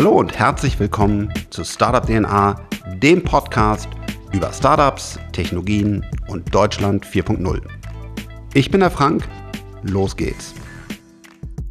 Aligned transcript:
Hallo 0.00 0.12
und 0.12 0.38
herzlich 0.38 0.80
willkommen 0.80 1.30
zu 1.50 1.62
Startup 1.62 2.06
DNA, 2.06 2.58
dem 3.02 3.22
Podcast 3.22 3.86
über 4.32 4.50
Startups, 4.50 5.18
Technologien 5.32 6.06
und 6.26 6.54
Deutschland 6.54 7.04
4.0. 7.04 7.60
Ich 8.54 8.70
bin 8.70 8.80
der 8.80 8.90
Frank, 8.90 9.28
los 9.82 10.16
geht's. 10.16 10.54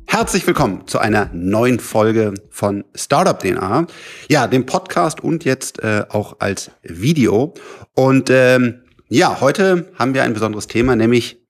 Herzlich 0.05 0.45
willkommen 0.45 0.85
zu 0.85 0.99
einer 0.99 1.31
neuen 1.33 1.79
Folge 1.79 2.35
von 2.51 2.85
Startup 2.93 3.39
DNA. 3.39 3.87
Ja, 4.29 4.45
dem 4.45 4.67
Podcast 4.67 5.23
und 5.23 5.43
jetzt 5.43 5.81
äh, 5.81 6.05
auch 6.09 6.35
als 6.37 6.69
Video. 6.83 7.55
Und 7.95 8.29
ähm, 8.29 8.83
ja, 9.07 9.41
heute 9.41 9.91
haben 9.97 10.13
wir 10.13 10.21
ein 10.21 10.35
besonderes 10.35 10.67
Thema, 10.67 10.95
nämlich 10.95 11.41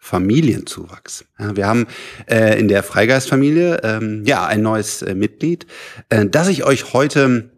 Familienzuwachs. 0.00 1.26
Ja, 1.38 1.54
wir 1.56 1.66
haben 1.66 1.86
äh, 2.26 2.58
in 2.58 2.68
der 2.68 2.82
Freigeistfamilie 2.82 3.80
ähm, 3.84 4.24
ja 4.24 4.46
ein 4.46 4.62
neues 4.62 5.02
äh, 5.02 5.14
Mitglied, 5.14 5.66
äh, 6.08 6.26
das 6.26 6.48
ich 6.48 6.64
euch 6.64 6.94
heute 6.94 7.50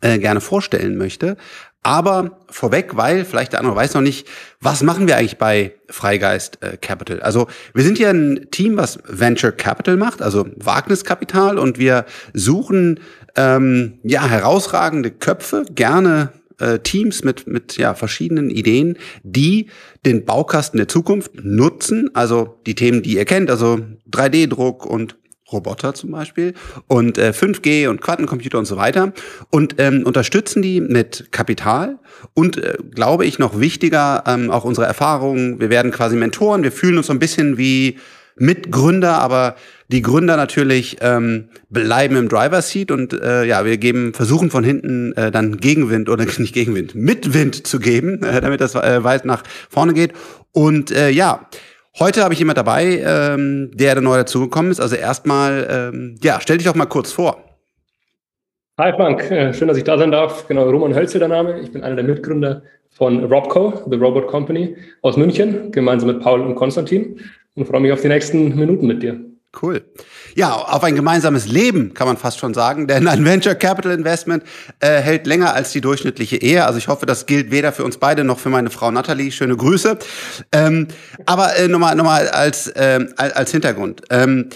äh, 0.00 0.18
gerne 0.18 0.40
vorstellen 0.40 0.96
möchte. 0.96 1.36
Aber 1.82 2.40
vorweg, 2.50 2.96
weil 2.96 3.24
vielleicht 3.24 3.52
der 3.52 3.60
andere 3.60 3.76
weiß 3.76 3.94
noch 3.94 4.00
nicht, 4.00 4.26
was 4.60 4.82
machen 4.82 5.06
wir 5.06 5.16
eigentlich 5.16 5.38
bei 5.38 5.74
Freigeist 5.88 6.62
äh, 6.62 6.76
Capital? 6.76 7.20
Also 7.20 7.46
wir 7.72 7.84
sind 7.84 7.98
hier 7.98 8.10
ein 8.10 8.48
Team, 8.50 8.76
was 8.76 8.98
Venture 9.06 9.52
Capital 9.52 9.96
macht, 9.96 10.20
also 10.20 10.48
Wagniskapital, 10.56 11.58
und 11.58 11.78
wir 11.78 12.04
suchen 12.34 13.00
ähm, 13.36 14.00
ja 14.02 14.26
herausragende 14.26 15.10
Köpfe, 15.10 15.64
gerne 15.70 16.32
äh, 16.58 16.78
Teams 16.80 17.24
mit, 17.24 17.46
mit 17.46 17.76
ja, 17.76 17.94
verschiedenen 17.94 18.50
Ideen, 18.50 18.98
die 19.22 19.68
den 20.04 20.24
Baukasten 20.24 20.78
der 20.78 20.88
Zukunft 20.88 21.32
nutzen, 21.42 22.10
also 22.14 22.58
die 22.66 22.74
Themen, 22.74 23.02
die 23.02 23.16
ihr 23.16 23.24
kennt, 23.24 23.50
also 23.50 23.80
3D-Druck 24.10 24.86
und 24.86 25.16
Roboter 25.50 25.94
zum 25.94 26.10
Beispiel 26.10 26.54
und 26.88 27.16
äh, 27.16 27.30
5G 27.30 27.88
und 27.88 28.00
Quantencomputer 28.00 28.58
und 28.58 28.66
so 28.66 28.76
weiter. 28.76 29.12
Und 29.50 29.76
ähm, 29.78 30.02
unterstützen 30.04 30.62
die 30.62 30.80
mit 30.80 31.28
Kapital 31.32 31.98
und 32.34 32.58
äh, 32.58 32.76
glaube 32.94 33.24
ich 33.24 33.38
noch 33.38 33.58
wichtiger 33.58 34.24
ähm, 34.26 34.50
auch 34.50 34.64
unsere 34.64 34.86
Erfahrungen. 34.86 35.58
Wir 35.60 35.70
werden 35.70 35.90
quasi 35.90 36.16
Mentoren, 36.16 36.62
wir 36.62 36.72
fühlen 36.72 36.98
uns 36.98 37.06
so 37.06 37.12
ein 37.12 37.18
bisschen 37.18 37.56
wie 37.56 37.96
Mitgründer, 38.40 39.18
aber 39.18 39.56
die 39.88 40.02
Gründer 40.02 40.36
natürlich 40.36 40.98
ähm, 41.00 41.48
bleiben 41.70 42.16
im 42.16 42.28
Driver 42.28 42.60
Seat 42.62 42.90
und 42.90 43.12
äh, 43.12 43.44
ja, 43.44 43.64
wir 43.64 43.78
geben, 43.78 44.12
versuchen 44.12 44.50
von 44.50 44.64
hinten 44.64 45.12
äh, 45.12 45.30
dann 45.30 45.56
Gegenwind 45.56 46.08
oder 46.08 46.24
nicht 46.38 46.54
Gegenwind, 46.54 46.94
Mitwind 46.94 47.66
zu 47.66 47.78
geben, 47.80 48.22
äh, 48.22 48.40
damit 48.40 48.60
das 48.60 48.74
äh, 48.74 49.04
weit 49.04 49.24
nach 49.24 49.42
vorne 49.70 49.94
geht. 49.94 50.12
Und 50.52 50.90
äh, 50.90 51.10
ja, 51.10 51.48
heute 51.98 52.22
habe 52.22 52.34
ich 52.34 52.38
jemand 52.38 52.58
dabei, 52.58 53.02
ähm, 53.04 53.70
der 53.74 53.94
da 53.94 54.00
neu 54.00 54.16
dazugekommen 54.16 54.70
ist. 54.70 54.80
Also 54.80 54.96
erstmal, 54.96 55.66
ähm, 55.70 56.16
ja, 56.22 56.38
stell 56.40 56.58
dich 56.58 56.66
doch 56.66 56.74
mal 56.74 56.86
kurz 56.86 57.12
vor. 57.12 57.42
Hi 58.78 58.92
Frank, 58.92 59.28
äh, 59.30 59.52
schön, 59.54 59.68
dass 59.68 59.76
ich 59.76 59.84
da 59.84 59.98
sein 59.98 60.12
darf. 60.12 60.46
Genau, 60.46 60.68
Roman 60.70 60.94
Hölzel 60.94 61.18
der 61.18 61.28
Name. 61.28 61.60
Ich 61.60 61.72
bin 61.72 61.82
einer 61.82 61.96
der 61.96 62.04
Mitgründer 62.04 62.62
von 62.90 63.24
Robco, 63.24 63.82
The 63.90 63.96
Robot 63.96 64.28
Company 64.28 64.76
aus 65.02 65.16
München, 65.16 65.72
gemeinsam 65.72 66.08
mit 66.08 66.20
Paul 66.20 66.40
und 66.40 66.54
Konstantin 66.54 67.18
und 67.58 67.66
freue 67.66 67.80
mich 67.80 67.92
auf 67.92 68.00
die 68.00 68.08
nächsten 68.08 68.54
Minuten 68.56 68.86
mit 68.86 69.02
dir. 69.02 69.20
Cool. 69.60 69.82
Ja, 70.34 70.54
auf 70.54 70.84
ein 70.84 70.94
gemeinsames 70.94 71.48
Leben 71.48 71.94
kann 71.94 72.06
man 72.06 72.16
fast 72.16 72.38
schon 72.38 72.52
sagen, 72.52 72.86
denn 72.86 73.08
ein 73.08 73.24
Venture 73.24 73.54
Capital 73.54 73.92
Investment 73.92 74.44
äh, 74.78 75.00
hält 75.00 75.26
länger 75.26 75.54
als 75.54 75.72
die 75.72 75.80
durchschnittliche 75.80 76.36
Ehe. 76.36 76.64
Also 76.66 76.78
ich 76.78 76.88
hoffe, 76.88 77.06
das 77.06 77.26
gilt 77.26 77.50
weder 77.50 77.72
für 77.72 77.82
uns 77.82 77.96
beide 77.96 78.24
noch 78.24 78.38
für 78.38 78.50
meine 78.50 78.70
Frau 78.70 78.90
Natalie. 78.90 79.32
Schöne 79.32 79.56
Grüße. 79.56 79.98
Ähm, 80.52 80.88
aber 81.24 81.56
äh, 81.56 81.66
nochmal, 81.66 81.96
nochmal 81.96 82.28
als, 82.28 82.68
äh, 82.68 83.06
als 83.16 83.50
Hintergrund. 83.50 84.02
Ähm, 84.10 84.50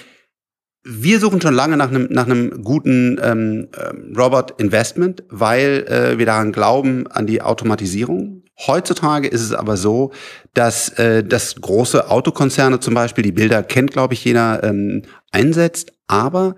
wir 0.84 1.20
suchen 1.20 1.40
schon 1.40 1.54
lange 1.54 1.76
nach 1.76 1.90
einem 1.90 2.08
nach 2.10 2.26
einem 2.26 2.62
guten 2.64 3.18
ähm, 3.22 3.68
ähm, 3.78 4.14
Robot 4.16 4.60
Investment, 4.60 5.22
weil 5.28 5.84
äh, 5.88 6.18
wir 6.18 6.26
daran 6.26 6.52
glauben 6.52 7.06
an 7.06 7.26
die 7.26 7.40
Automatisierung. 7.40 8.42
Heutzutage 8.66 9.28
ist 9.28 9.40
es 9.40 9.52
aber 9.52 9.76
so, 9.76 10.12
dass 10.54 10.90
äh, 10.90 11.24
das 11.24 11.56
große 11.56 12.10
Autokonzerne 12.10 12.80
zum 12.80 12.94
Beispiel 12.94 13.24
die 13.24 13.32
Bilder 13.32 13.62
kennt, 13.62 13.92
glaube 13.92 14.14
ich, 14.14 14.24
jeder 14.24 14.62
ähm, 14.62 15.02
einsetzt, 15.30 15.92
aber 16.06 16.56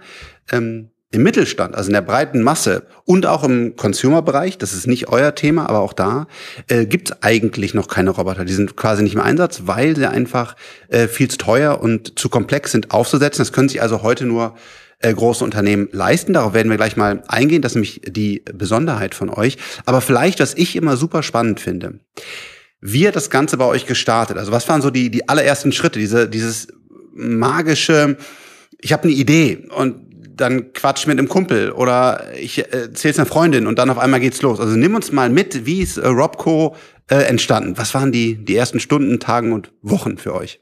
ähm, 0.51 0.91
im 1.15 1.23
Mittelstand, 1.23 1.75
also 1.75 1.89
in 1.89 1.95
der 1.95 2.03
breiten 2.03 2.43
Masse 2.43 2.87
und 3.05 3.27
auch 3.27 3.45
im 3.45 3.77
Consumer-Bereich, 3.77 4.59
das 4.59 4.73
ist 4.73 4.87
nicht 4.87 5.09
euer 5.09 5.35
Thema, 5.35 5.69
aber 5.69 5.81
auch 5.81 5.93
da 5.93 6.27
äh, 6.69 6.87
gibt 6.87 7.11
es 7.11 7.23
eigentlich 7.23 7.75
noch 7.75 7.89
keine 7.89 8.11
Roboter. 8.11 8.45
Die 8.45 8.53
sind 8.53 8.77
quasi 8.77 9.03
nicht 9.03 9.15
im 9.15 9.21
Einsatz, 9.21 9.63
weil 9.67 9.97
sie 9.97 10.09
einfach 10.09 10.57
äh, 10.89 11.09
viel 11.09 11.29
zu 11.29 11.39
teuer 11.39 11.81
und 11.81 12.19
zu 12.19 12.29
komplex 12.29 12.73
sind 12.73 12.91
aufzusetzen. 12.91 13.43
Das 13.43 13.53
können 13.53 13.69
sich 13.69 13.83
also 13.83 14.03
heute 14.03 14.25
nur 14.25 14.55
äh, 15.01 15.13
große 15.13 15.45
Unternehmen 15.45 15.89
leisten. 15.93 16.33
Darauf 16.33 16.55
werden 16.55 16.71
wir 16.71 16.77
gleich 16.77 16.97
mal 16.97 17.23
eingehen. 17.29 17.63
Das 17.63 17.73
ist 17.73 17.77
nämlich 17.77 18.01
die 18.07 18.43
Besonderheit 18.53 19.15
von 19.15 19.31
euch. 19.31 19.59
Aber 19.85 20.01
vielleicht, 20.01 20.41
was 20.41 20.55
ich 20.55 20.77
immer 20.77 20.97
super 20.97 21.23
spannend 21.23 21.61
finde. 21.61 22.01
Wie 22.81 23.07
hat 23.07 23.17
das 23.17 23.31
Ganze 23.31 23.57
bei 23.57 23.65
euch 23.65 23.87
gestartet? 23.87 24.37
Also 24.37 24.53
was 24.53 24.69
waren 24.69 24.83
so 24.83 24.91
die, 24.91 25.11
die 25.11 25.29
allerersten 25.29 25.73
Schritte, 25.73 25.99
diese, 25.99 26.29
dieses 26.29 26.69
magische, 27.15 28.17
ich 28.79 28.93
habe 28.93 29.05
eine 29.05 29.13
Idee 29.13 29.67
und 29.75 30.04
dann 30.37 30.73
quatsch 30.73 31.07
mit 31.07 31.19
einem 31.19 31.29
Kumpel 31.29 31.71
oder 31.73 32.25
ich 32.39 32.59
äh, 32.59 32.63
erzähl's 32.71 33.19
einer 33.19 33.27
Freundin 33.27 33.67
und 33.67 33.79
dann 33.79 33.91
auf 33.91 33.99
einmal 33.99 34.21
geht's 34.21 34.43
los. 34.43 34.61
Also 34.61 34.77
nimm 34.77 34.95
uns 34.95 35.13
mal 35.13 35.31
mit, 35.31 35.67
wie 35.67 35.81
ist 35.81 35.97
äh, 35.97 36.07
Robco 36.07 36.75
äh, 37.11 37.17
entstanden? 37.25 37.77
Was 37.77 37.95
waren 37.95 38.13
die, 38.13 38.37
die 38.45 38.57
ersten 38.57 38.81
Stunden, 38.81 39.21
Tagen 39.21 39.53
und 39.53 39.73
Wochen 39.83 40.19
für 40.19 40.35
euch? 40.35 40.61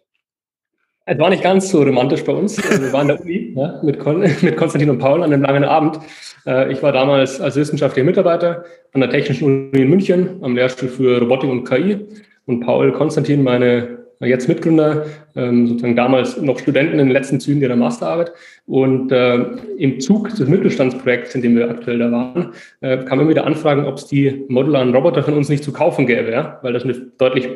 Es 1.04 1.18
war 1.18 1.30
nicht 1.30 1.42
ganz 1.42 1.68
so 1.68 1.82
romantisch 1.82 2.22
bei 2.24 2.32
uns. 2.32 2.62
Also 2.64 2.80
wir 2.80 2.92
waren 2.92 3.10
in 3.10 3.16
der 3.16 3.20
Uni 3.24 3.54
ja, 3.56 3.80
mit, 3.82 3.98
Kon 3.98 4.20
mit 4.20 4.56
Konstantin 4.56 4.90
und 4.90 4.98
Paul 4.98 5.22
an 5.22 5.32
einem 5.32 5.42
langen 5.42 5.64
Abend. 5.64 5.98
Äh, 6.46 6.72
ich 6.72 6.82
war 6.82 6.92
damals 6.92 7.40
als 7.40 7.56
wissenschaftlicher 7.56 8.04
Mitarbeiter 8.04 8.64
an 8.92 9.00
der 9.00 9.10
Technischen 9.10 9.44
Uni 9.44 9.82
in 9.82 9.90
München 9.90 10.42
am 10.42 10.54
Lehrstuhl 10.54 10.88
für 10.88 11.18
Robotik 11.20 11.50
und 11.50 11.64
KI. 11.64 12.06
Und 12.46 12.60
Paul 12.60 12.92
Konstantin, 12.92 13.42
meine 13.42 14.01
jetzt 14.26 14.48
Mitgründer, 14.48 15.06
ähm, 15.34 15.66
sozusagen 15.66 15.96
damals 15.96 16.40
noch 16.40 16.58
Studenten 16.58 16.98
in 16.98 17.06
den 17.06 17.10
letzten 17.10 17.40
Zügen 17.40 17.60
ihrer 17.60 17.76
Masterarbeit. 17.76 18.32
Und 18.66 19.10
äh, 19.12 19.44
im 19.78 20.00
Zug 20.00 20.30
des 20.30 20.48
Mittelstandsprojekts, 20.48 21.34
in 21.34 21.42
dem 21.42 21.56
wir 21.56 21.70
aktuell 21.70 21.98
da 21.98 22.12
waren, 22.12 22.52
äh, 22.80 22.98
kam 22.98 23.20
immer 23.20 23.30
wieder 23.30 23.46
Anfragen, 23.46 23.86
ob 23.86 23.96
es 23.96 24.06
die 24.06 24.44
modularen 24.48 24.94
Roboter 24.94 25.22
von 25.22 25.34
uns 25.34 25.48
nicht 25.48 25.64
zu 25.64 25.72
kaufen 25.72 26.06
gäbe, 26.06 26.30
ja? 26.30 26.58
weil 26.62 26.72
das 26.72 26.84
eine 26.84 26.94
deutlich 27.18 27.48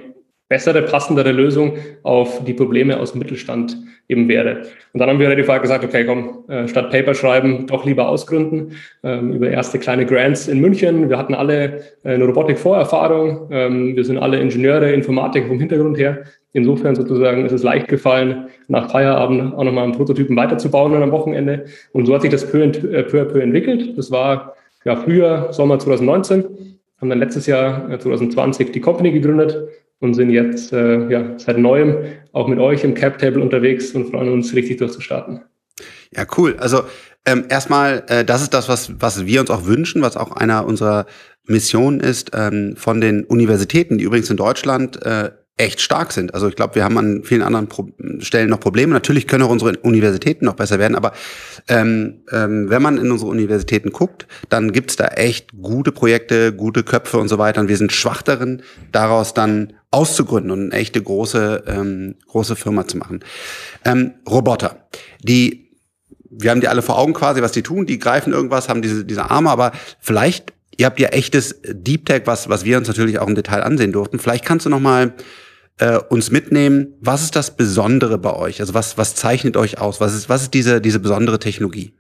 bessere, 0.48 0.82
passendere 0.82 1.32
Lösung 1.32 1.72
auf 2.02 2.44
die 2.44 2.54
Probleme 2.54 2.98
aus 3.00 3.12
dem 3.12 3.18
Mittelstand 3.18 3.76
eben 4.08 4.28
wäre. 4.28 4.62
Und 4.92 5.00
dann 5.00 5.08
haben 5.08 5.18
wir 5.18 5.28
relativ 5.28 5.46
gesagt, 5.60 5.84
okay, 5.84 6.04
komm, 6.04 6.44
äh, 6.48 6.68
statt 6.68 6.90
Paper 6.90 7.14
schreiben, 7.14 7.66
doch 7.66 7.84
lieber 7.84 8.08
ausgründen 8.08 8.72
ähm, 9.02 9.32
über 9.32 9.50
erste 9.50 9.80
kleine 9.80 10.06
Grants 10.06 10.46
in 10.46 10.60
München. 10.60 11.08
Wir 11.08 11.18
hatten 11.18 11.34
alle 11.34 11.80
äh, 12.04 12.14
eine 12.14 12.24
Robotik-Vorerfahrung. 12.24 13.48
Ähm, 13.50 13.96
wir 13.96 14.04
sind 14.04 14.18
alle 14.18 14.38
Ingenieure, 14.38 14.92
Informatiker 14.92 15.48
vom 15.48 15.58
Hintergrund 15.58 15.98
her. 15.98 16.22
Insofern 16.52 16.94
sozusagen 16.94 17.44
ist 17.44 17.52
es 17.52 17.64
leicht 17.64 17.88
gefallen, 17.88 18.46
nach 18.68 18.90
Feierabend 18.90 19.54
auch 19.54 19.64
nochmal 19.64 19.84
einen 19.84 19.92
Prototypen 19.92 20.36
weiterzubauen 20.36 20.94
am 21.02 21.10
Wochenende. 21.10 21.64
Und 21.92 22.06
so 22.06 22.14
hat 22.14 22.22
sich 22.22 22.30
das 22.30 22.48
peu, 22.48 22.62
äh, 22.62 23.02
peu 23.02 23.24
peu 23.24 23.40
entwickelt. 23.40 23.98
Das 23.98 24.12
war 24.12 24.54
ja 24.84 24.94
früher, 24.94 25.48
Sommer 25.50 25.80
2019 25.80 26.44
haben 27.00 27.10
dann 27.10 27.18
letztes 27.18 27.46
Jahr 27.46 27.90
2020 27.98 28.70
die 28.70 28.80
Company 28.80 29.10
gegründet 29.12 29.68
und 30.00 30.14
sind 30.14 30.30
jetzt 30.30 30.72
äh, 30.72 31.08
ja, 31.08 31.38
seit 31.38 31.58
neuem 31.58 31.96
auch 32.32 32.48
mit 32.48 32.58
euch 32.58 32.84
im 32.84 32.94
Cap 32.94 33.18
Table 33.18 33.42
unterwegs 33.42 33.92
und 33.92 34.10
freuen 34.10 34.32
uns 34.32 34.54
richtig 34.54 34.76
durchzustarten. 34.78 35.42
Ja, 36.14 36.26
cool. 36.36 36.56
Also 36.58 36.82
ähm, 37.24 37.46
erstmal, 37.48 38.04
äh, 38.08 38.24
das 38.24 38.42
ist 38.42 38.54
das, 38.54 38.68
was, 38.68 38.92
was 39.00 39.26
wir 39.26 39.40
uns 39.40 39.50
auch 39.50 39.66
wünschen, 39.66 40.02
was 40.02 40.16
auch 40.16 40.32
einer 40.32 40.64
unserer 40.66 41.06
Missionen 41.44 42.00
ist, 42.00 42.30
ähm, 42.34 42.74
von 42.76 43.00
den 43.00 43.24
Universitäten, 43.24 43.98
die 43.98 44.04
übrigens 44.04 44.30
in 44.30 44.36
Deutschland 44.36 45.04
äh, 45.04 45.30
echt 45.58 45.80
stark 45.80 46.12
sind. 46.12 46.34
Also 46.34 46.48
ich 46.48 46.54
glaube, 46.54 46.74
wir 46.74 46.84
haben 46.84 46.98
an 46.98 47.22
vielen 47.24 47.42
anderen 47.42 47.68
Pro 47.68 47.88
Stellen 48.18 48.50
noch 48.50 48.60
Probleme. 48.60 48.92
Natürlich 48.92 49.26
können 49.26 49.42
auch 49.42 49.50
unsere 49.50 49.78
Universitäten 49.78 50.44
noch 50.44 50.54
besser 50.54 50.78
werden, 50.78 50.94
aber 50.94 51.12
ähm, 51.68 52.22
ähm, 52.30 52.68
wenn 52.68 52.82
man 52.82 52.98
in 52.98 53.10
unsere 53.10 53.30
Universitäten 53.30 53.90
guckt, 53.90 54.26
dann 54.50 54.72
gibt's 54.72 54.96
da 54.96 55.06
echt 55.06 55.60
gute 55.60 55.92
Projekte, 55.92 56.52
gute 56.52 56.82
Köpfe 56.82 57.18
und 57.18 57.28
so 57.28 57.38
weiter. 57.38 57.62
Und 57.62 57.68
wir 57.68 57.76
sind 57.78 57.92
schwach 57.92 58.20
darin, 58.20 58.62
daraus 58.92 59.32
dann 59.32 59.72
auszugründen 59.96 60.50
und 60.50 60.72
eine 60.72 60.80
echte 60.80 61.02
große, 61.02 61.64
ähm, 61.66 62.16
große 62.28 62.54
Firma 62.54 62.86
zu 62.86 62.98
machen. 62.98 63.20
Ähm, 63.84 64.12
Roboter, 64.28 64.88
die 65.22 65.66
wir 66.38 66.50
haben 66.50 66.60
die 66.60 66.68
alle 66.68 66.82
vor 66.82 66.98
Augen 66.98 67.14
quasi, 67.14 67.40
was 67.40 67.52
die 67.52 67.62
tun. 67.62 67.86
Die 67.86 67.98
greifen 67.98 68.32
irgendwas, 68.32 68.68
haben 68.68 68.82
diese, 68.82 69.04
diese 69.04 69.30
Arme, 69.30 69.50
aber 69.50 69.72
vielleicht, 70.00 70.52
ihr 70.76 70.86
habt 70.86 71.00
ja 71.00 71.08
echtes 71.08 71.60
Deep 71.64 72.04
Tech, 72.04 72.22
was, 72.26 72.48
was 72.48 72.64
wir 72.64 72.76
uns 72.76 72.88
natürlich 72.88 73.18
auch 73.18 73.26
im 73.26 73.34
Detail 73.34 73.62
ansehen 73.62 73.92
durften. 73.92 74.18
Vielleicht 74.18 74.44
kannst 74.44 74.66
du 74.66 74.70
noch 74.70 74.80
mal 74.80 75.14
äh, 75.78 75.96
uns 75.96 76.30
mitnehmen. 76.30 76.94
Was 77.00 77.22
ist 77.22 77.36
das 77.36 77.56
Besondere 77.56 78.18
bei 78.18 78.34
euch? 78.34 78.60
Also 78.60 78.74
was, 78.74 78.98
was 78.98 79.14
zeichnet 79.14 79.56
euch 79.56 79.78
aus? 79.78 80.00
Was 80.00 80.14
ist, 80.14 80.28
was 80.28 80.42
ist 80.42 80.54
diese, 80.54 80.80
diese 80.80 81.00
besondere 81.00 81.38
Technologie? 81.38 81.94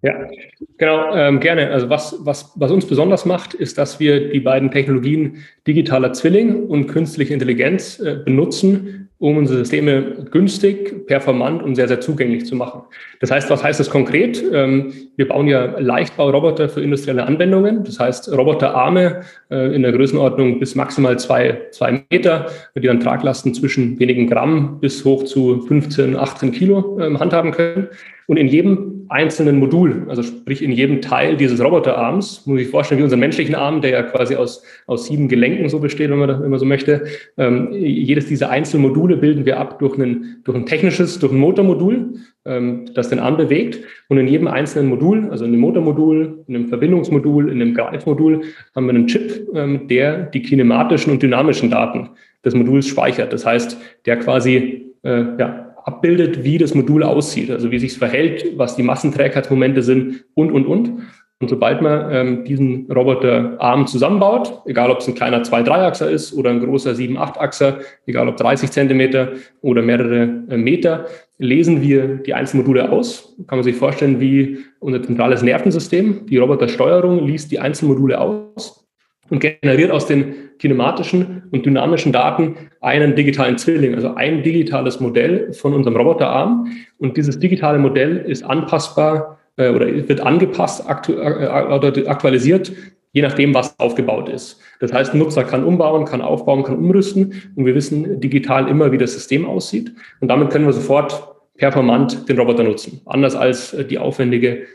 Ja, 0.00 0.28
genau, 0.76 1.12
ähm, 1.14 1.40
gerne. 1.40 1.70
Also 1.70 1.90
was, 1.90 2.16
was, 2.20 2.52
was 2.54 2.70
uns 2.70 2.86
besonders 2.86 3.24
macht, 3.24 3.54
ist, 3.54 3.78
dass 3.78 3.98
wir 3.98 4.30
die 4.30 4.38
beiden 4.38 4.70
Technologien 4.70 5.38
digitaler 5.66 6.12
Zwilling 6.12 6.68
und 6.68 6.86
künstliche 6.86 7.34
Intelligenz 7.34 7.98
äh, 7.98 8.20
benutzen, 8.24 9.08
um 9.18 9.36
unsere 9.36 9.58
Systeme 9.58 10.28
günstig, 10.30 11.08
performant 11.08 11.64
und 11.64 11.74
sehr, 11.74 11.88
sehr 11.88 12.00
zugänglich 12.00 12.46
zu 12.46 12.54
machen. 12.54 12.82
Das 13.18 13.32
heißt, 13.32 13.50
was 13.50 13.64
heißt 13.64 13.80
das 13.80 13.90
konkret? 13.90 14.40
Ähm, 14.52 14.92
wir 15.16 15.26
bauen 15.26 15.48
ja 15.48 15.76
Leichtbauroboter 15.80 16.68
für 16.68 16.80
industrielle 16.80 17.26
Anwendungen. 17.26 17.82
Das 17.82 17.98
heißt, 17.98 18.30
Roboterarme 18.30 19.22
äh, 19.50 19.74
in 19.74 19.82
der 19.82 19.90
Größenordnung 19.90 20.60
bis 20.60 20.76
maximal 20.76 21.18
zwei, 21.18 21.62
zwei 21.72 22.04
Meter, 22.08 22.46
die 22.76 22.86
dann 22.86 23.00
Traglasten 23.00 23.52
zwischen 23.52 23.98
wenigen 23.98 24.28
Gramm 24.28 24.78
bis 24.78 25.04
hoch 25.04 25.24
zu 25.24 25.62
15, 25.62 26.14
18 26.14 26.52
Kilo 26.52 27.00
ähm, 27.00 27.18
handhaben 27.18 27.50
können. 27.50 27.88
Und 28.28 28.36
in 28.36 28.46
jedem 28.46 29.06
einzelnen 29.08 29.58
Modul, 29.58 30.04
also 30.06 30.22
sprich 30.22 30.62
in 30.62 30.70
jedem 30.70 31.00
Teil 31.00 31.38
dieses 31.38 31.64
Roboterarms, 31.64 32.46
muss 32.46 32.60
ich 32.60 32.68
vorstellen, 32.68 32.98
wie 32.98 33.04
unseren 33.04 33.20
menschlichen 33.20 33.54
Arm, 33.54 33.80
der 33.80 33.90
ja 33.90 34.02
quasi 34.02 34.36
aus, 34.36 34.62
aus 34.86 35.06
sieben 35.06 35.28
Gelenken 35.28 35.66
so 35.70 35.78
besteht, 35.78 36.10
wenn 36.10 36.18
man, 36.18 36.42
wenn 36.42 36.50
man 36.50 36.58
so 36.58 36.66
möchte. 36.66 37.04
Ähm, 37.38 37.72
jedes 37.72 38.26
dieser 38.26 38.50
einzelnen 38.50 38.82
Module 38.82 39.16
bilden 39.16 39.46
wir 39.46 39.58
ab 39.58 39.78
durch 39.78 39.96
ein, 39.96 40.42
durch 40.44 40.58
ein 40.58 40.66
technisches, 40.66 41.18
durch 41.18 41.32
ein 41.32 41.38
Motormodul, 41.38 42.16
ähm, 42.44 42.84
das 42.92 43.08
den 43.08 43.18
Arm 43.18 43.38
bewegt. 43.38 43.78
Und 44.08 44.18
in 44.18 44.28
jedem 44.28 44.46
einzelnen 44.46 44.90
Modul, 44.90 45.30
also 45.30 45.46
in 45.46 45.52
dem 45.52 45.60
Motormodul, 45.60 46.44
in 46.46 46.54
einem 46.54 46.68
Verbindungsmodul, 46.68 47.50
in 47.50 47.62
einem 47.62 47.72
Greifmodul, 47.72 48.42
haben 48.76 48.86
wir 48.86 48.94
einen 48.94 49.06
Chip, 49.06 49.48
ähm, 49.54 49.88
der 49.88 50.24
die 50.24 50.42
kinematischen 50.42 51.12
und 51.14 51.22
dynamischen 51.22 51.70
Daten 51.70 52.10
des 52.44 52.54
Moduls 52.54 52.86
speichert. 52.86 53.32
Das 53.32 53.46
heißt, 53.46 53.78
der 54.04 54.18
quasi 54.18 54.92
äh, 55.02 55.24
ja, 55.38 55.67
abbildet, 55.84 56.44
wie 56.44 56.58
das 56.58 56.74
Modul 56.74 57.02
aussieht, 57.02 57.50
also 57.50 57.70
wie 57.70 57.78
sich 57.78 57.96
verhält, 57.96 58.56
was 58.56 58.76
die 58.76 58.82
Massenträgheitsmomente 58.82 59.82
sind 59.82 60.24
und, 60.34 60.52
und, 60.52 60.66
und. 60.66 61.02
Und 61.40 61.48
sobald 61.48 61.82
man 61.82 62.12
ähm, 62.12 62.44
diesen 62.44 62.90
Roboterarm 62.90 63.86
zusammenbaut, 63.86 64.62
egal 64.66 64.90
ob 64.90 64.98
es 64.98 65.06
ein 65.06 65.14
kleiner 65.14 65.42
2-3-Achser 65.42 66.10
ist 66.10 66.34
oder 66.34 66.50
ein 66.50 66.58
großer 66.58 66.92
7-8-Achser, 66.92 67.78
egal 68.06 68.26
ob 68.28 68.36
30 68.36 68.72
Zentimeter 68.72 69.32
oder 69.60 69.82
mehrere 69.82 70.44
äh, 70.50 70.56
Meter, 70.56 71.06
lesen 71.38 71.80
wir 71.80 72.16
die 72.16 72.34
einzelnen 72.34 72.64
Module 72.64 72.90
aus. 72.90 73.36
Kann 73.46 73.58
man 73.58 73.62
sich 73.62 73.76
vorstellen, 73.76 74.18
wie 74.18 74.58
unser 74.80 75.00
zentrales 75.00 75.42
Nervensystem, 75.42 76.26
die 76.26 76.38
Robotersteuerung 76.38 77.24
liest 77.24 77.52
die 77.52 77.60
einzelnen 77.60 77.92
Module 77.92 78.20
aus 78.20 78.87
und 79.30 79.40
generiert 79.40 79.90
aus 79.90 80.06
den 80.06 80.34
kinematischen 80.58 81.44
und 81.50 81.64
dynamischen 81.64 82.12
Daten 82.12 82.56
einen 82.80 83.14
digitalen 83.14 83.58
Zwilling, 83.58 83.94
also 83.94 84.14
ein 84.14 84.42
digitales 84.42 85.00
Modell 85.00 85.52
von 85.52 85.74
unserem 85.74 85.96
Roboterarm. 85.96 86.72
Und 86.98 87.16
dieses 87.16 87.38
digitale 87.38 87.78
Modell 87.78 88.18
ist 88.18 88.42
anpassbar 88.42 89.38
äh, 89.56 89.70
oder 89.70 89.86
wird 89.86 90.20
angepasst 90.20 90.88
aktu 90.88 91.12
äh, 91.14 92.06
aktualisiert, 92.06 92.72
je 93.12 93.22
nachdem, 93.22 93.54
was 93.54 93.78
aufgebaut 93.78 94.28
ist. 94.28 94.60
Das 94.80 94.92
heißt, 94.92 95.14
ein 95.14 95.18
Nutzer 95.18 95.44
kann 95.44 95.64
umbauen, 95.64 96.04
kann 96.04 96.20
aufbauen, 96.20 96.62
kann 96.62 96.76
umrüsten 96.76 97.34
und 97.56 97.66
wir 97.66 97.74
wissen 97.74 98.20
digital 98.20 98.68
immer, 98.68 98.92
wie 98.92 98.98
das 98.98 99.14
System 99.14 99.46
aussieht. 99.46 99.92
Und 100.20 100.28
damit 100.28 100.50
können 100.50 100.66
wir 100.66 100.72
sofort 100.72 101.34
performant 101.56 102.28
den 102.28 102.38
Roboter 102.38 102.62
nutzen. 102.62 103.00
Anders 103.04 103.36
als 103.36 103.74
äh, 103.74 103.84
die 103.84 103.98
aufwendige 103.98 104.66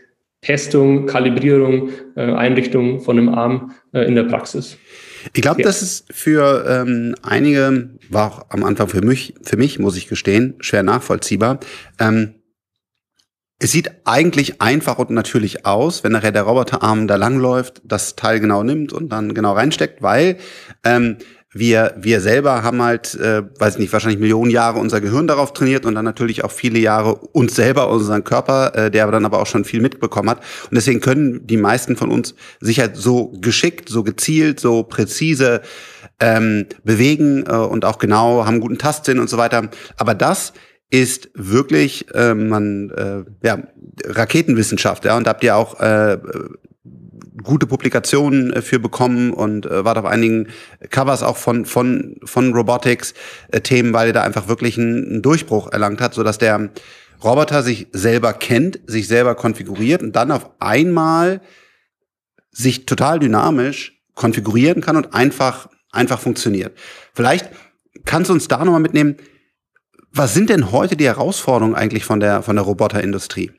Testung, 0.43 1.05
Kalibrierung, 1.07 1.89
äh, 2.15 2.21
Einrichtung 2.21 2.99
von 3.01 3.17
einem 3.17 3.29
Arm 3.29 3.71
äh, 3.93 4.01
in 4.05 4.15
der 4.15 4.23
Praxis. 4.23 4.77
Ich 5.33 5.41
glaube, 5.41 5.61
ja. 5.61 5.67
das 5.67 5.81
ist 5.81 6.05
für 6.11 6.65
ähm, 6.67 7.15
einige, 7.23 7.91
war 8.09 8.27
auch 8.27 8.45
am 8.49 8.63
Anfang 8.63 8.89
für 8.89 9.01
mich, 9.01 9.33
für 9.41 9.57
mich, 9.57 9.79
muss 9.79 9.95
ich 9.95 10.07
gestehen, 10.07 10.55
schwer 10.59 10.83
nachvollziehbar. 10.83 11.59
Ähm, 11.99 12.35
es 13.59 13.71
sieht 13.71 13.91
eigentlich 14.03 14.61
einfach 14.61 14.99
und 14.99 15.11
natürlich 15.11 15.65
aus, 15.65 16.03
wenn 16.03 16.11
nachher 16.11 16.33
der 16.33 16.43
Roboterarm 16.43 17.07
da 17.07 17.15
langläuft, 17.15 17.81
das 17.85 18.17
Teil 18.17 18.41
genau 18.41 18.63
nimmt 18.63 18.91
und 18.91 19.07
dann 19.09 19.33
genau 19.33 19.53
reinsteckt, 19.53 20.01
weil 20.01 20.37
ähm, 20.83 21.17
wir, 21.53 21.93
wir 21.97 22.19
selber 22.19 22.63
haben 22.63 22.81
halt, 22.81 23.13
äh, 23.15 23.43
weiß 23.59 23.77
nicht, 23.77 23.93
wahrscheinlich 23.93 24.19
Millionen 24.19 24.49
Jahre 24.49 24.79
unser 24.79 25.01
Gehirn 25.01 25.27
darauf 25.27 25.53
trainiert 25.53 25.85
und 25.85 25.93
dann 25.93 26.03
natürlich 26.03 26.43
auch 26.43 26.51
viele 26.51 26.79
Jahre 26.79 27.15
uns 27.15 27.55
selber, 27.55 27.89
unseren 27.89 28.23
Körper, 28.23 28.75
äh, 28.75 28.91
der 28.91 29.09
dann 29.11 29.25
aber 29.25 29.39
auch 29.39 29.45
schon 29.45 29.63
viel 29.63 29.79
mitbekommen 29.79 30.31
hat. 30.31 30.39
Und 30.39 30.75
deswegen 30.75 30.99
können 30.99 31.45
die 31.45 31.57
meisten 31.57 31.95
von 31.95 32.09
uns 32.09 32.33
sich 32.59 32.79
halt 32.79 32.97
so 32.97 33.31
geschickt, 33.39 33.89
so 33.89 34.03
gezielt, 34.03 34.59
so 34.59 34.81
präzise 34.83 35.61
ähm, 36.19 36.65
bewegen 36.83 37.45
äh, 37.47 37.53
und 37.53 37.85
auch 37.85 37.99
genau, 37.99 38.45
haben 38.45 38.59
guten 38.59 38.79
Tastsinn 38.79 39.19
und 39.19 39.29
so 39.29 39.37
weiter. 39.37 39.69
Aber 39.97 40.15
das 40.15 40.53
ist 40.89 41.29
wirklich 41.35 42.13
äh, 42.13 42.33
man 42.33 42.89
äh, 42.91 43.47
ja 43.47 43.59
Raketenwissenschaft 44.05 45.05
ja 45.05 45.17
und 45.17 45.25
da 45.25 45.31
habt 45.31 45.43
ihr 45.43 45.55
auch 45.55 45.79
äh, 45.79 46.17
gute 47.43 47.67
Publikationen 47.67 48.53
äh, 48.53 48.61
für 48.61 48.79
bekommen 48.79 49.31
und 49.33 49.65
äh, 49.65 49.85
war 49.85 49.97
auf 49.97 50.05
einigen 50.05 50.47
Covers 50.89 51.23
auch 51.23 51.37
von 51.37 51.65
von 51.65 52.17
von 52.23 52.53
Robotics 52.53 53.13
äh, 53.51 53.61
Themen, 53.61 53.93
weil 53.93 54.07
er 54.07 54.13
da 54.13 54.23
einfach 54.23 54.47
wirklich 54.47 54.77
einen, 54.77 55.05
einen 55.05 55.21
Durchbruch 55.21 55.71
erlangt 55.71 56.01
hat, 56.01 56.13
so 56.13 56.23
dass 56.23 56.37
der 56.37 56.69
Roboter 57.23 57.63
sich 57.63 57.87
selber 57.91 58.33
kennt, 58.33 58.79
sich 58.85 59.07
selber 59.07 59.35
konfiguriert 59.35 60.01
und 60.01 60.15
dann 60.15 60.31
auf 60.31 60.49
einmal 60.59 61.41
sich 62.51 62.85
total 62.85 63.19
dynamisch 63.19 64.01
konfigurieren 64.15 64.81
kann 64.81 64.97
und 64.97 65.13
einfach 65.13 65.69
einfach 65.91 66.19
funktioniert. 66.19 66.77
Vielleicht 67.13 67.49
kannst 68.05 68.29
du 68.29 68.33
uns 68.33 68.47
da 68.47 68.63
nochmal 68.65 68.81
mitnehmen. 68.81 69.17
Was 70.11 70.33
sind 70.33 70.49
denn 70.49 70.71
heute 70.71 70.95
die 70.95 71.05
Herausforderungen 71.05 71.75
eigentlich 71.75 72.05
von 72.05 72.19
der 72.19 72.43
von 72.43 72.55
der 72.55 72.65
Roboterindustrie? 72.65 73.51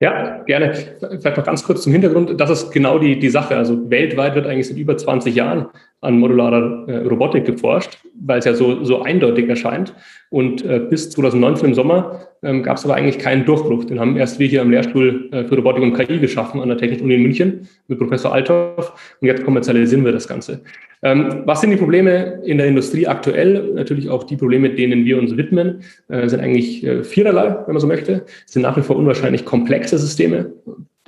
Ja, 0.00 0.42
gerne. 0.44 0.74
Vielleicht 0.74 1.36
noch 1.36 1.44
ganz 1.44 1.64
kurz 1.64 1.82
zum 1.82 1.92
Hintergrund. 1.92 2.40
Das 2.40 2.50
ist 2.50 2.70
genau 2.70 2.98
die, 3.00 3.18
die 3.18 3.30
Sache. 3.30 3.56
Also 3.56 3.90
weltweit 3.90 4.34
wird 4.36 4.46
eigentlich 4.46 4.68
seit 4.68 4.76
über 4.76 4.96
20 4.96 5.34
Jahren 5.34 5.66
an 6.00 6.18
modularer 6.18 6.88
äh, 6.88 6.96
Robotik 7.06 7.44
geforscht, 7.44 7.98
weil 8.14 8.38
es 8.38 8.44
ja 8.44 8.54
so, 8.54 8.84
so 8.84 9.02
eindeutig 9.02 9.48
erscheint. 9.48 9.94
Und 10.30 10.64
äh, 10.64 10.78
bis 10.78 11.10
2019 11.10 11.68
im 11.68 11.74
Sommer 11.74 12.20
ähm, 12.42 12.62
gab 12.62 12.76
es 12.76 12.84
aber 12.84 12.94
eigentlich 12.94 13.18
keinen 13.18 13.44
Durchbruch. 13.44 13.84
Den 13.84 13.98
haben 13.98 14.16
erst 14.16 14.38
wir 14.38 14.46
hier 14.46 14.62
am 14.62 14.70
Lehrstuhl 14.70 15.28
äh, 15.32 15.44
für 15.44 15.56
Robotik 15.56 15.82
und 15.82 15.94
KI 15.94 16.18
geschaffen 16.18 16.60
an 16.60 16.68
der 16.68 16.78
Technischen 16.78 17.04
Uni 17.04 17.14
in 17.14 17.22
München 17.22 17.68
mit 17.88 17.98
Professor 17.98 18.32
Althoff. 18.32 19.16
Und 19.20 19.26
jetzt 19.26 19.44
kommerzialisieren 19.44 20.04
wir 20.04 20.12
das 20.12 20.28
Ganze. 20.28 20.62
Ähm, 21.02 21.42
was 21.46 21.60
sind 21.60 21.70
die 21.70 21.76
Probleme 21.76 22.42
in 22.44 22.58
der 22.58 22.66
Industrie 22.66 23.06
aktuell? 23.06 23.72
Natürlich 23.74 24.08
auch 24.08 24.24
die 24.24 24.36
Probleme, 24.36 24.70
denen 24.70 25.04
wir 25.04 25.18
uns 25.18 25.36
widmen, 25.36 25.80
äh, 26.08 26.28
sind 26.28 26.40
eigentlich 26.40 26.84
äh, 26.84 27.02
viererlei, 27.02 27.56
wenn 27.66 27.74
man 27.74 27.80
so 27.80 27.86
möchte. 27.88 28.24
Es 28.46 28.52
sind 28.52 28.62
nach 28.62 28.76
wie 28.76 28.82
vor 28.82 28.96
unwahrscheinlich 28.96 29.44
komplexe 29.44 29.98
Systeme, 29.98 30.52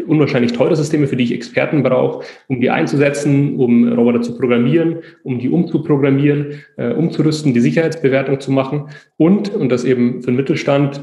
unwahrscheinlich 0.03 0.53
teure 0.53 0.77
Systeme, 0.77 1.07
für 1.07 1.17
die 1.17 1.25
ich 1.25 1.35
Experten 1.35 1.83
brauche, 1.83 2.25
um 2.49 2.61
die 2.61 2.71
einzusetzen, 2.71 3.57
um 3.57 3.93
Roboter 3.93 4.23
zu 4.23 4.37
programmieren, 4.37 4.99
um 5.23 5.39
die 5.39 5.49
umzuprogrammieren, 5.49 6.63
äh, 6.77 6.93
umzurüsten, 6.93 7.55
die 7.55 7.61
Sicherheitsbewertung 7.61 8.41
zu 8.41 8.53
machen 8.53 8.89
und, 9.17 9.55
und 9.55 9.71
das 9.71 9.85
eben 9.85 10.23
für 10.23 10.31
den 10.31 10.37
Mittelstand, 10.37 11.01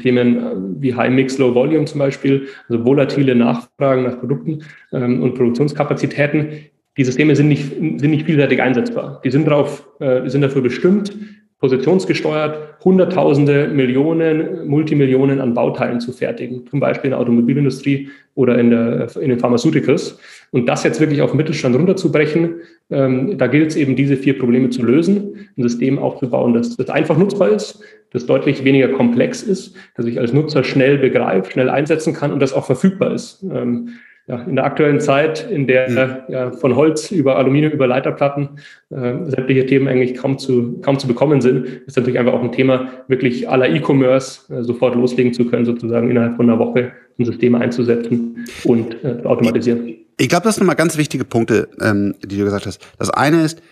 Themen 0.00 0.76
wie 0.80 0.94
High 0.94 1.10
Mix, 1.10 1.38
Low 1.38 1.54
Volume 1.54 1.84
zum 1.86 2.00
Beispiel, 2.00 2.46
also 2.68 2.84
volatile 2.84 3.34
Nachfragen 3.34 4.04
nach 4.04 4.18
Produkten 4.18 4.62
ähm, 4.92 5.22
und 5.22 5.34
Produktionskapazitäten. 5.34 6.48
Die 6.96 7.04
Systeme 7.04 7.36
sind 7.36 7.48
nicht, 7.48 7.70
sind 7.70 8.10
nicht 8.10 8.26
vielseitig 8.26 8.60
einsetzbar. 8.60 9.20
Die 9.24 9.30
sind 9.30 9.46
darauf, 9.46 9.88
äh, 10.00 10.28
sind 10.28 10.42
dafür 10.42 10.62
bestimmt, 10.62 11.16
positionsgesteuert 11.60 12.84
Hunderttausende, 12.84 13.66
Millionen, 13.68 14.68
Multimillionen 14.68 15.40
an 15.40 15.54
Bauteilen 15.54 16.00
zu 16.00 16.12
fertigen, 16.12 16.66
zum 16.68 16.78
Beispiel 16.78 17.08
in 17.08 17.10
der 17.10 17.18
Automobilindustrie 17.18 18.08
oder 18.34 18.56
in, 18.58 18.70
der, 18.70 19.08
in 19.16 19.30
den 19.30 19.40
Pharmaceuticals. 19.40 20.18
Und 20.52 20.68
das 20.68 20.84
jetzt 20.84 21.00
wirklich 21.00 21.20
auf 21.20 21.34
Mittelstand 21.34 21.74
runterzubrechen, 21.74 22.60
ähm, 22.90 23.36
da 23.36 23.48
gilt 23.48 23.70
es 23.70 23.76
eben, 23.76 23.96
diese 23.96 24.16
vier 24.16 24.38
Probleme 24.38 24.70
zu 24.70 24.84
lösen, 24.84 25.48
ein 25.56 25.62
System 25.62 25.98
aufzubauen, 25.98 26.54
das, 26.54 26.76
das 26.76 26.88
einfach 26.88 27.18
nutzbar 27.18 27.48
ist, 27.48 27.80
das 28.12 28.26
deutlich 28.26 28.64
weniger 28.64 28.88
komplex 28.88 29.42
ist, 29.42 29.74
das 29.96 30.06
ich 30.06 30.20
als 30.20 30.32
Nutzer 30.32 30.62
schnell 30.62 30.98
begreife, 30.98 31.50
schnell 31.50 31.68
einsetzen 31.68 32.14
kann 32.14 32.32
und 32.32 32.40
das 32.40 32.52
auch 32.52 32.64
verfügbar 32.64 33.12
ist. 33.12 33.44
Ähm, 33.52 33.90
ja, 34.28 34.42
in 34.42 34.56
der 34.56 34.64
aktuellen 34.66 35.00
Zeit, 35.00 35.50
in 35.50 35.66
der 35.66 35.88
mhm. 35.88 36.32
ja, 36.32 36.50
von 36.52 36.76
Holz 36.76 37.10
über 37.10 37.36
Aluminium 37.36 37.72
über 37.72 37.86
Leiterplatten 37.86 38.60
äh, 38.90 39.24
sämtliche 39.24 39.64
Themen 39.64 39.88
eigentlich 39.88 40.14
kaum 40.16 40.38
zu, 40.38 40.78
kaum 40.82 40.98
zu 40.98 41.08
bekommen 41.08 41.40
sind, 41.40 41.66
ist 41.86 41.96
natürlich 41.96 42.18
einfach 42.18 42.34
auch 42.34 42.42
ein 42.42 42.52
Thema, 42.52 42.90
wirklich 43.08 43.48
aller 43.48 43.68
E-Commerce 43.70 44.54
äh, 44.54 44.62
sofort 44.62 44.94
loslegen 44.94 45.32
zu 45.32 45.46
können, 45.46 45.64
sozusagen 45.64 46.10
innerhalb 46.10 46.36
von 46.36 46.48
einer 46.48 46.58
Woche 46.58 46.92
ein 47.18 47.24
System 47.24 47.54
einzusetzen 47.54 48.46
und 48.64 49.02
äh, 49.02 49.22
automatisieren. 49.24 49.94
Ich 50.18 50.28
glaube, 50.28 50.44
das 50.44 50.56
sind 50.56 50.64
nochmal 50.64 50.76
ganz 50.76 50.98
wichtige 50.98 51.24
Punkte, 51.24 51.68
ähm, 51.80 52.14
die 52.22 52.36
du 52.36 52.44
gesagt 52.44 52.66
hast. 52.66 52.86
Das 52.98 53.08
eine 53.08 53.42
ist, 53.42 53.62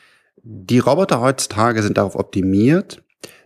die 0.42 0.78
Roboter 0.78 1.20
heutzutage 1.20 1.82
sind 1.82 1.98
darauf 1.98 2.16
optimiert, 2.16 3.02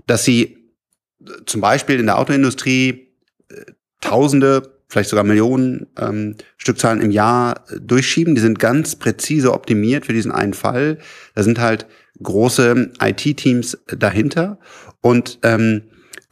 dass 0.07 0.25
sie 0.25 0.43
äh, 0.45 1.31
zum 1.45 1.61
Beispiel 1.61 1.99
in 1.99 2.07
der 2.07 2.19
Autoindustrie 2.19 3.09
äh, 3.49 3.73
Tausende 4.01 4.80
vielleicht 4.91 5.11
sogar 5.11 5.25
Millionen 5.25 5.87
ähm, 5.99 6.35
Stückzahlen 6.59 7.01
im 7.01 7.11
Jahr 7.11 7.65
äh, 7.71 7.81
durchschieben. 7.81 8.35
Die 8.35 8.41
sind 8.41 8.59
ganz 8.59 8.97
präzise 8.97 9.55
optimiert 9.55 10.05
für 10.05 10.13
diesen 10.13 10.33
einen 10.33 10.53
Fall. 10.53 10.99
Da 11.35 11.43
sind 11.43 11.61
halt 11.61 11.87
große 12.23 12.91
IT-Teams 13.01 13.79
dahinter. 13.87 14.59
Und 15.01 15.39
ähm, 15.43 15.83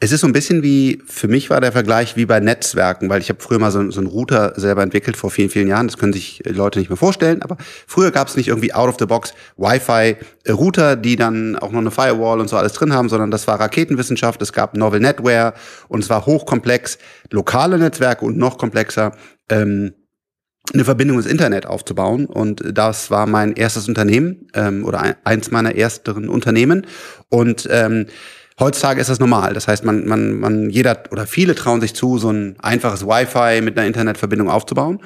Es 0.01 0.13
ist 0.13 0.21
so 0.21 0.27
ein 0.27 0.33
bisschen 0.33 0.63
wie, 0.63 1.01
für 1.05 1.27
mich 1.27 1.49
war 1.49 1.59
der 1.59 1.73
Vergleich 1.73 2.15
wie 2.15 2.25
bei 2.25 2.39
Netzwerken, 2.39 3.09
weil 3.09 3.19
ich 3.19 3.27
habe 3.27 3.41
früher 3.41 3.59
mal 3.59 3.69
so, 3.69 3.91
so 3.91 3.99
einen 3.99 4.07
Router 4.07 4.53
selber 4.55 4.81
entwickelt 4.81 5.17
vor 5.17 5.29
vielen, 5.29 5.49
vielen 5.49 5.67
Jahren. 5.67 5.87
Das 5.87 5.97
können 5.97 6.13
sich 6.13 6.41
Leute 6.45 6.79
nicht 6.79 6.87
mehr 6.87 6.95
vorstellen, 6.95 7.41
aber 7.41 7.57
früher 7.85 8.11
gab 8.11 8.29
es 8.29 8.37
nicht 8.37 8.47
irgendwie 8.47 8.73
out-of-the-box 8.73 9.33
Wi-Fi-Router, 9.57 10.95
die 10.95 11.17
dann 11.17 11.57
auch 11.57 11.71
noch 11.71 11.81
eine 11.81 11.91
Firewall 11.91 12.39
und 12.39 12.47
so 12.47 12.55
alles 12.55 12.71
drin 12.71 12.93
haben, 12.93 13.09
sondern 13.09 13.29
das 13.29 13.45
war 13.47 13.59
Raketenwissenschaft, 13.59 14.41
es 14.41 14.53
gab 14.53 14.77
Novel 14.77 15.01
Netware 15.01 15.53
und 15.89 16.01
es 16.01 16.09
war 16.09 16.25
hochkomplex, 16.25 16.97
lokale 17.29 17.77
Netzwerke 17.77 18.23
und 18.23 18.37
noch 18.37 18.57
komplexer. 18.57 19.11
Ähm, 19.49 19.93
eine 20.73 20.85
Verbindung 20.85 21.17
ins 21.17 21.25
Internet 21.25 21.65
aufzubauen. 21.65 22.25
Und 22.27 22.63
das 22.73 23.09
war 23.09 23.25
mein 23.25 23.53
erstes 23.53 23.87
Unternehmen 23.87 24.47
ähm, 24.53 24.85
oder 24.85 25.15
eins 25.23 25.51
meiner 25.51 25.75
ersteren 25.75 26.29
Unternehmen. 26.29 26.85
Und 27.29 27.67
ähm, 27.71 28.05
Heutzutage 28.59 28.99
ist 28.99 29.09
das 29.09 29.19
normal. 29.19 29.53
Das 29.53 29.67
heißt, 29.67 29.85
man, 29.85 30.05
man, 30.05 30.39
man, 30.39 30.69
jeder 30.69 31.03
oder 31.11 31.25
viele 31.25 31.55
trauen 31.55 31.79
sich 31.79 31.93
zu, 31.93 32.17
so 32.17 32.29
ein 32.29 32.59
einfaches 32.59 33.05
Wi-Fi 33.05 33.61
mit 33.61 33.77
einer 33.77 33.87
Internetverbindung 33.87 34.49
aufzubauen. 34.49 35.01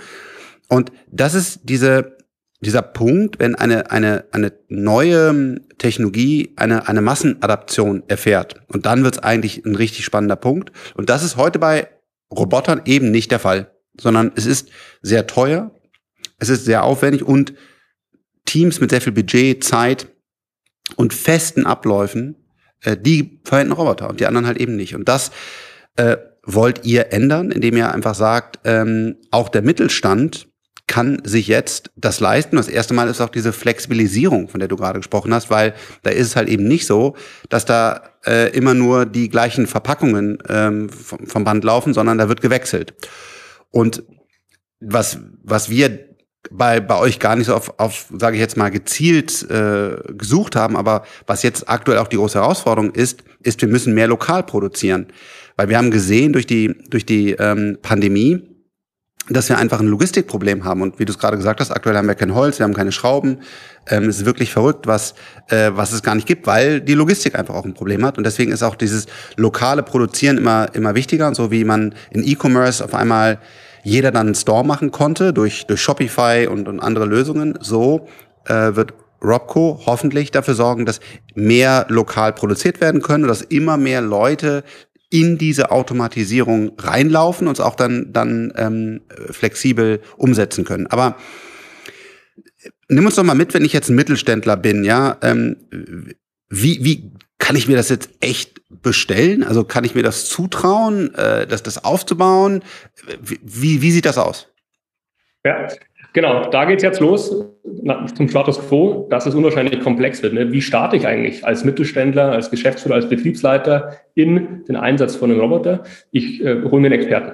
Und 0.70 0.92
das 1.12 1.36
ist 1.36 1.60
diese, 1.64 2.18
dieser 2.62 2.82
Punkt, 2.82 3.40
wenn 3.40 3.54
eine, 3.54 3.92
eine, 3.92 4.26
eine 4.32 4.54
neue 4.70 5.62
Technologie 5.78 6.54
eine, 6.56 6.88
eine 6.88 7.02
Massenadaption 7.02 8.04
erfährt. 8.08 8.62
Und 8.68 8.88
dann 8.88 9.04
wird 9.04 9.16
es 9.16 9.24
eigentlich 9.24 9.64
ein 9.66 9.76
richtig 9.76 10.04
spannender 10.04 10.36
Punkt. 10.36 10.72
Und 10.96 11.10
das 11.10 11.24
ist 11.24 11.38
heute 11.38 11.60
bei 11.60 11.90
Robotern 12.32 12.82
eben 12.86 13.12
nicht 13.12 13.30
der 13.32 13.40
Fall, 13.40 13.72
sondern 14.00 14.32
es 14.36 14.48
ist 14.48 14.70
sehr 15.04 15.28
teuer, 15.28 15.72
es 16.40 16.50
ist 16.50 16.66
sehr 16.66 16.84
aufwendig 16.84 17.24
und 17.24 17.54
Teams 18.46 18.82
mit 18.82 18.90
sehr 18.90 19.02
viel 19.02 19.14
Budget, 19.14 19.64
Zeit 19.64 20.08
und 20.96 21.14
festen 21.14 21.66
Abläufen 21.66 22.43
äh, 22.84 22.98
die 22.98 23.40
verwenden 23.44 23.74
Roboter 23.74 24.10
und 24.10 24.20
die 24.20 24.26
anderen 24.26 24.48
halt 24.48 24.58
eben 24.58 24.76
nicht. 24.76 24.96
Und 24.96 25.08
das 25.10 25.32
äh, 25.96 26.18
wollt 26.46 26.86
ihr 26.86 27.12
ändern, 27.12 27.52
indem 27.52 27.78
ihr 27.78 27.94
einfach 27.94 28.16
sagt, 28.16 28.60
ähm, 28.66 29.16
auch 29.32 29.50
der 29.50 29.62
Mittelstand 29.62 30.48
kann 30.88 31.22
sich 31.24 31.48
jetzt 31.48 31.92
das 31.96 32.20
leisten. 32.20 32.58
Das 32.58 32.68
erste 32.68 32.94
Mal 32.94 33.08
ist 33.08 33.22
auch 33.22 33.30
diese 33.30 33.54
Flexibilisierung, 33.54 34.50
von 34.50 34.60
der 34.60 34.68
du 34.68 34.76
gerade 34.76 35.00
gesprochen 35.00 35.34
hast, 35.34 35.50
weil 35.50 35.74
da 36.04 36.12
ist 36.12 36.28
es 36.28 36.36
halt 36.36 36.50
eben 36.50 36.68
nicht 36.68 36.86
so, 36.86 37.16
dass 37.48 37.64
da 37.64 38.02
äh, 38.26 38.50
immer 38.56 38.74
nur 38.74 39.06
die 39.06 39.30
gleichen 39.30 39.66
Verpackungen 39.66 40.40
ähm, 40.50 40.90
vom, 40.90 41.26
vom 41.26 41.44
Band 41.46 41.64
laufen, 41.64 41.94
sondern 41.94 42.18
da 42.18 42.28
wird 42.28 42.42
gewechselt. 42.42 42.94
Und 43.72 44.04
was, 44.82 45.20
was 45.42 45.70
wir 45.70 46.13
bei, 46.52 46.80
bei 46.80 46.98
euch 46.98 47.20
gar 47.20 47.36
nicht 47.36 47.48
so 47.48 47.56
auf, 47.56 47.80
auf 47.80 48.06
sage 48.18 48.36
ich 48.36 48.42
jetzt 48.42 48.58
mal, 48.58 48.70
gezielt 48.70 49.50
äh, 49.50 49.96
gesucht 50.14 50.56
haben. 50.56 50.76
Aber 50.76 51.04
was 51.26 51.44
jetzt 51.44 51.70
aktuell 51.70 51.98
auch 51.98 52.08
die 52.08 52.18
große 52.18 52.40
Herausforderung 52.40 52.92
ist, 52.92 53.24
ist, 53.42 53.62
wir 53.62 53.70
müssen 53.70 53.94
mehr 53.94 54.08
lokal 54.08 54.44
produzieren. 54.44 55.08
Weil 55.56 55.70
wir 55.70 55.78
haben 55.78 55.92
gesehen 55.92 56.34
durch 56.34 56.48
die, 56.48 56.76
durch 56.90 57.06
die 57.06 57.32
ähm, 57.32 57.78
Pandemie, 57.82 58.42
dass 59.30 59.48
wir 59.48 59.58
einfach 59.58 59.80
ein 59.80 59.88
Logistikproblem 59.88 60.66
haben. 60.66 60.82
Und 60.82 61.00
wie 61.00 61.06
du 61.06 61.14
es 61.14 61.20
gerade 61.20 61.38
gesagt 61.38 61.62
hast, 61.62 61.72
aktuell 61.72 61.96
haben 61.96 62.08
wir 62.08 62.16
kein 62.16 62.34
Holz, 62.34 62.60
wir 62.60 62.66
haben 62.66 62.74
keine 62.74 62.92
Schrauben. 62.92 63.40
Ähm, 63.88 64.10
es 64.10 64.18
ist 64.18 64.26
wirklich 64.26 64.52
verrückt, 64.52 64.86
was, 64.86 65.14
äh, 65.48 65.72
was 65.74 65.94
es 65.94 66.04
gar 66.04 66.16
nicht 66.16 66.28
gibt, 66.28 66.46
weil 66.46 66.82
die 66.82 66.94
Logistik 66.94 67.36
einfach 67.36 67.56
auch 67.56 67.64
ein 67.64 67.74
Problem 67.74 68.04
hat. 68.06 68.18
Und 68.18 68.26
deswegen 68.26 68.52
ist 68.52 68.64
auch 68.64 68.76
dieses 68.76 69.06
lokale 69.38 69.84
Produzieren 69.84 70.38
immer, 70.38 70.74
immer 70.74 70.96
wichtiger. 70.96 71.28
Und 71.28 71.36
so 71.36 71.52
wie 71.52 71.64
man 71.64 71.96
in 72.12 72.28
E-Commerce 72.28 72.84
auf 72.84 72.94
einmal 72.94 73.40
jeder 73.84 74.12
dann 74.12 74.28
einen 74.28 74.36
Store 74.36 74.66
machen 74.66 74.92
konnte 74.92 75.34
durch, 75.34 75.66
durch 75.68 75.82
Shopify 75.82 76.48
und, 76.50 76.68
und 76.68 76.80
andere 76.80 77.06
Lösungen. 77.06 77.58
So 77.62 78.08
äh, 78.46 78.76
wird 78.76 78.94
Robco 79.22 79.82
hoffentlich 79.86 80.32
dafür 80.32 80.54
sorgen, 80.54 80.86
dass 80.86 81.00
mehr 81.36 81.86
lokal 81.90 82.34
produziert 82.34 82.82
werden 82.82 83.02
können 83.02 83.24
und 83.24 83.30
dass 83.30 83.42
immer 83.42 83.78
mehr 83.78 84.02
Leute 84.02 84.64
in 85.10 85.38
diese 85.38 85.72
Automatisierung 85.72 86.72
reinlaufen 86.78 87.48
und 87.48 87.54
es 87.54 87.60
auch 87.60 87.76
dann, 87.76 88.12
dann 88.12 88.52
ähm, 88.58 89.02
flexibel 89.30 90.02
umsetzen 90.18 90.66
können. 90.66 90.88
Aber 90.88 91.18
nimm 92.90 93.06
uns 93.06 93.16
doch 93.16 93.24
mal 93.24 93.36
mit, 93.36 93.54
wenn 93.54 93.64
ich 93.64 93.74
jetzt 93.74 93.90
ein 93.90 93.96
Mittelständler 93.96 94.58
bin, 94.58 94.84
ja, 94.84 95.18
ähm, 95.22 95.58
wie, 96.50 96.84
wie 96.84 97.12
kann 97.44 97.58
ich 97.58 97.68
mir 97.68 97.76
das 97.76 97.90
jetzt 97.90 98.10
echt 98.22 98.62
bestellen? 98.70 99.44
Also 99.44 99.66
kann 99.66 99.84
ich 99.84 99.96
mir 99.96 100.02
das 100.02 100.30
zutrauen, 100.30 101.14
äh, 101.16 101.46
das, 101.46 101.62
das 101.62 101.84
aufzubauen? 101.84 102.64
Wie, 103.22 103.82
wie 103.82 103.92
sieht 103.92 104.06
das 104.06 104.18
aus? 104.18 104.48
Ja, 105.46 105.68
genau. 106.14 106.50
Da 106.50 106.64
geht 106.64 106.78
es 106.78 106.84
jetzt 106.84 107.02
los 107.02 107.36
zum 108.16 108.30
Status 108.30 108.60
Quo, 108.70 109.08
dass 109.10 109.26
es 109.26 109.36
unwahrscheinlich 109.36 109.82
komplex 109.82 110.24
wird. 110.24 110.36
Ne? 110.36 110.54
Wie 110.54 110.62
starte 110.62 110.96
ich 110.96 111.06
eigentlich 111.06 111.46
als 111.46 111.66
Mittelständler, 111.66 112.32
als 112.32 112.50
Geschäftsführer, 112.50 112.96
als 112.96 113.10
Betriebsleiter 113.10 113.98
in 114.16 114.64
den 114.70 114.78
Einsatz 114.78 115.18
von 115.18 115.30
einem 115.30 115.42
Roboter? 115.42 115.84
Ich 116.12 116.42
äh, 116.42 116.64
hole 116.64 116.82
mir 116.82 116.88
einen 116.88 117.02
Experten. 117.02 117.34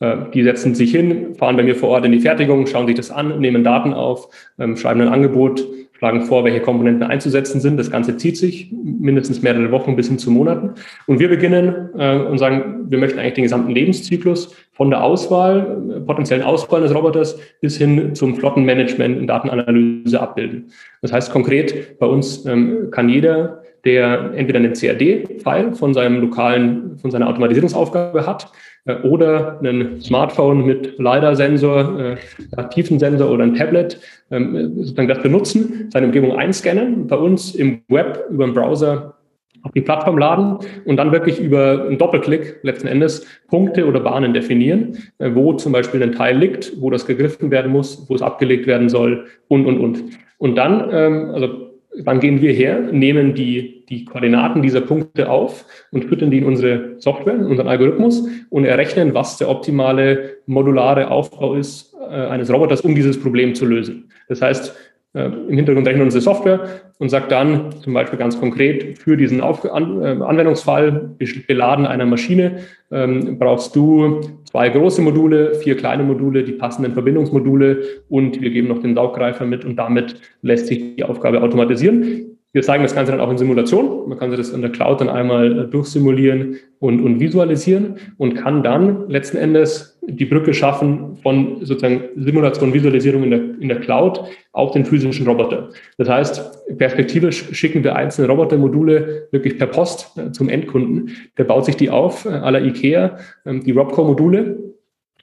Äh, 0.00 0.16
die 0.34 0.42
setzen 0.42 0.74
sich 0.74 0.90
hin, 0.90 1.36
fahren 1.36 1.56
bei 1.56 1.62
mir 1.62 1.76
vor 1.76 1.90
Ort 1.90 2.04
in 2.04 2.10
die 2.10 2.20
Fertigung, 2.20 2.66
schauen 2.66 2.88
sich 2.88 2.96
das 2.96 3.12
an, 3.12 3.38
nehmen 3.38 3.62
Daten 3.62 3.94
auf, 3.94 4.30
ähm, 4.58 4.76
schreiben 4.76 5.00
ein 5.02 5.08
Angebot, 5.08 5.64
schlagen 6.04 6.26
vor, 6.26 6.44
welche 6.44 6.60
Komponenten 6.60 7.02
einzusetzen 7.02 7.60
sind. 7.60 7.78
Das 7.78 7.90
Ganze 7.90 8.18
zieht 8.18 8.36
sich 8.36 8.70
mindestens 8.70 9.40
mehrere 9.40 9.70
Wochen 9.70 9.96
bis 9.96 10.08
hin 10.08 10.18
zu 10.18 10.30
Monaten. 10.30 10.72
Und 11.06 11.18
wir 11.18 11.30
beginnen 11.30 11.88
äh, 11.98 12.16
und 12.18 12.36
sagen, 12.36 12.84
wir 12.90 12.98
möchten 12.98 13.18
eigentlich 13.18 13.34
den 13.34 13.44
gesamten 13.44 13.70
Lebenszyklus 13.70 14.54
von 14.72 14.90
der 14.90 15.02
Auswahl, 15.02 15.94
äh, 15.96 16.00
potenziellen 16.00 16.44
Auswahl 16.44 16.82
des 16.82 16.94
Roboters 16.94 17.38
bis 17.62 17.78
hin 17.78 18.14
zum 18.14 18.36
Flottenmanagement 18.36 19.18
und 19.18 19.28
Datenanalyse 19.28 20.20
abbilden. 20.20 20.66
Das 21.00 21.10
heißt 21.10 21.32
konkret, 21.32 21.98
bei 21.98 22.06
uns 22.06 22.44
ähm, 22.44 22.90
kann 22.90 23.08
jeder, 23.08 23.62
der 23.84 24.32
entweder 24.34 24.58
einen 24.58 24.72
CAD-File 24.72 25.74
von 25.74 25.94
seinem 25.94 26.20
lokalen, 26.20 26.98
von 26.98 27.10
seiner 27.10 27.28
Automatisierungsaufgabe 27.28 28.26
hat, 28.26 28.50
äh, 28.86 28.96
oder 29.02 29.58
einen 29.60 30.00
Smartphone 30.00 30.64
mit 30.64 30.98
LiDAR-Sensor, 30.98 32.00
äh, 32.00 32.68
Tiefensensor 32.70 33.30
oder 33.30 33.44
ein 33.44 33.54
Tablet, 33.54 34.00
ähm, 34.30 34.74
sozusagen 34.76 35.08
das 35.08 35.22
benutzen, 35.22 35.88
seine 35.92 36.06
Umgebung 36.06 36.36
einscannen, 36.36 37.06
bei 37.06 37.16
uns 37.16 37.54
im 37.54 37.82
Web 37.88 38.24
über 38.30 38.46
den 38.46 38.54
Browser 38.54 39.14
auf 39.62 39.72
die 39.72 39.80
Plattform 39.80 40.18
laden 40.18 40.58
und 40.84 40.96
dann 40.98 41.10
wirklich 41.10 41.40
über 41.40 41.86
einen 41.86 41.96
Doppelklick 41.96 42.58
letzten 42.62 42.86
Endes 42.86 43.26
Punkte 43.48 43.86
oder 43.86 44.00
Bahnen 44.00 44.34
definieren, 44.34 44.98
äh, 45.18 45.30
wo 45.34 45.54
zum 45.54 45.72
Beispiel 45.72 46.02
ein 46.02 46.12
Teil 46.12 46.36
liegt, 46.36 46.80
wo 46.80 46.90
das 46.90 47.06
gegriffen 47.06 47.50
werden 47.50 47.72
muss, 47.72 48.04
wo 48.08 48.14
es 48.14 48.22
abgelegt 48.22 48.66
werden 48.66 48.88
soll 48.88 49.26
und, 49.48 49.66
und, 49.66 49.80
und. 49.80 50.04
Und 50.36 50.56
dann, 50.56 50.90
ähm, 50.92 51.30
also 51.32 51.73
dann 52.02 52.20
gehen 52.20 52.40
wir 52.40 52.52
her, 52.52 52.80
nehmen 52.80 53.34
die, 53.34 53.84
die 53.88 54.04
Koordinaten 54.04 54.62
dieser 54.62 54.80
Punkte 54.80 55.30
auf 55.30 55.64
und 55.92 56.04
füttern 56.04 56.30
die 56.30 56.38
in 56.38 56.44
unsere 56.44 56.96
Software, 56.98 57.34
in 57.34 57.46
unseren 57.46 57.68
Algorithmus 57.68 58.26
und 58.50 58.64
errechnen, 58.64 59.14
was 59.14 59.38
der 59.38 59.48
optimale 59.48 60.38
modulare 60.46 61.10
Aufbau 61.10 61.54
ist 61.54 61.94
äh, 62.00 62.14
eines 62.14 62.52
Roboters, 62.52 62.80
um 62.80 62.94
dieses 62.94 63.20
Problem 63.20 63.54
zu 63.54 63.66
lösen. 63.66 64.10
Das 64.28 64.42
heißt, 64.42 64.74
äh, 65.14 65.26
im 65.26 65.56
Hintergrund 65.56 65.86
rechnet 65.86 66.04
unsere 66.04 66.22
Software 66.22 66.60
und 66.98 67.08
sagt 67.08 67.32
dann 67.32 67.72
zum 67.82 67.94
Beispiel 67.94 68.18
ganz 68.18 68.38
konkret 68.38 68.98
für 68.98 69.16
diesen 69.16 69.40
Auf 69.40 69.64
An 69.72 70.02
äh, 70.02 70.22
Anwendungsfall, 70.22 71.16
Beladen 71.46 71.86
einer 71.86 72.04
Maschine, 72.04 72.58
ähm, 72.90 73.38
brauchst 73.38 73.74
du 73.76 74.20
zwei 74.44 74.68
große 74.68 75.02
Module, 75.02 75.54
vier 75.54 75.76
kleine 75.76 76.02
Module, 76.02 76.44
die 76.44 76.52
passenden 76.52 76.92
Verbindungsmodule 76.92 77.82
und 78.08 78.40
wir 78.40 78.50
geben 78.50 78.68
noch 78.68 78.80
den 78.80 78.94
Sauggreifer 78.94 79.46
mit 79.46 79.64
und 79.64 79.76
damit 79.76 80.20
lässt 80.42 80.66
sich 80.66 80.96
die 80.96 81.04
Aufgabe 81.04 81.42
automatisieren. 81.42 82.33
Wir 82.54 82.62
zeigen 82.62 82.84
das 82.84 82.94
Ganze 82.94 83.10
dann 83.10 83.20
auch 83.20 83.30
in 83.30 83.36
Simulation. 83.36 84.08
Man 84.08 84.16
kann 84.16 84.30
sich 84.30 84.38
das 84.38 84.50
in 84.50 84.62
der 84.62 84.70
Cloud 84.70 85.00
dann 85.00 85.08
einmal 85.08 85.58
äh, 85.58 85.66
durchsimulieren 85.66 86.60
und, 86.78 87.00
und 87.00 87.18
visualisieren 87.18 87.96
und 88.16 88.34
kann 88.34 88.62
dann 88.62 89.10
letzten 89.10 89.38
Endes 89.38 89.98
die 90.06 90.24
Brücke 90.24 90.54
schaffen 90.54 91.16
von 91.16 91.64
sozusagen 91.66 92.04
Simulation, 92.14 92.72
Visualisierung 92.72 93.24
in 93.24 93.30
der, 93.30 93.40
in 93.58 93.68
der 93.68 93.80
Cloud 93.80 94.20
auf 94.52 94.70
den 94.70 94.84
physischen 94.84 95.26
Roboter. 95.26 95.70
Das 95.98 96.08
heißt, 96.08 96.78
perspektivisch 96.78 97.48
schicken 97.50 97.82
wir 97.82 97.96
einzelne 97.96 98.28
Robotermodule 98.28 99.26
wirklich 99.32 99.58
per 99.58 99.66
Post 99.66 100.16
äh, 100.16 100.30
zum 100.30 100.48
Endkunden. 100.48 101.10
Der 101.36 101.44
baut 101.44 101.64
sich 101.64 101.76
die 101.76 101.90
auf, 101.90 102.24
äh, 102.24 102.28
aller 102.28 102.64
IKEA, 102.64 103.18
ähm, 103.46 103.64
die 103.64 103.72
Robco-Module 103.72 104.58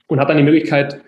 und 0.08 0.20
hat 0.20 0.30
dann 0.30 0.36
die 0.36 0.44
Möglichkeit, 0.44 1.00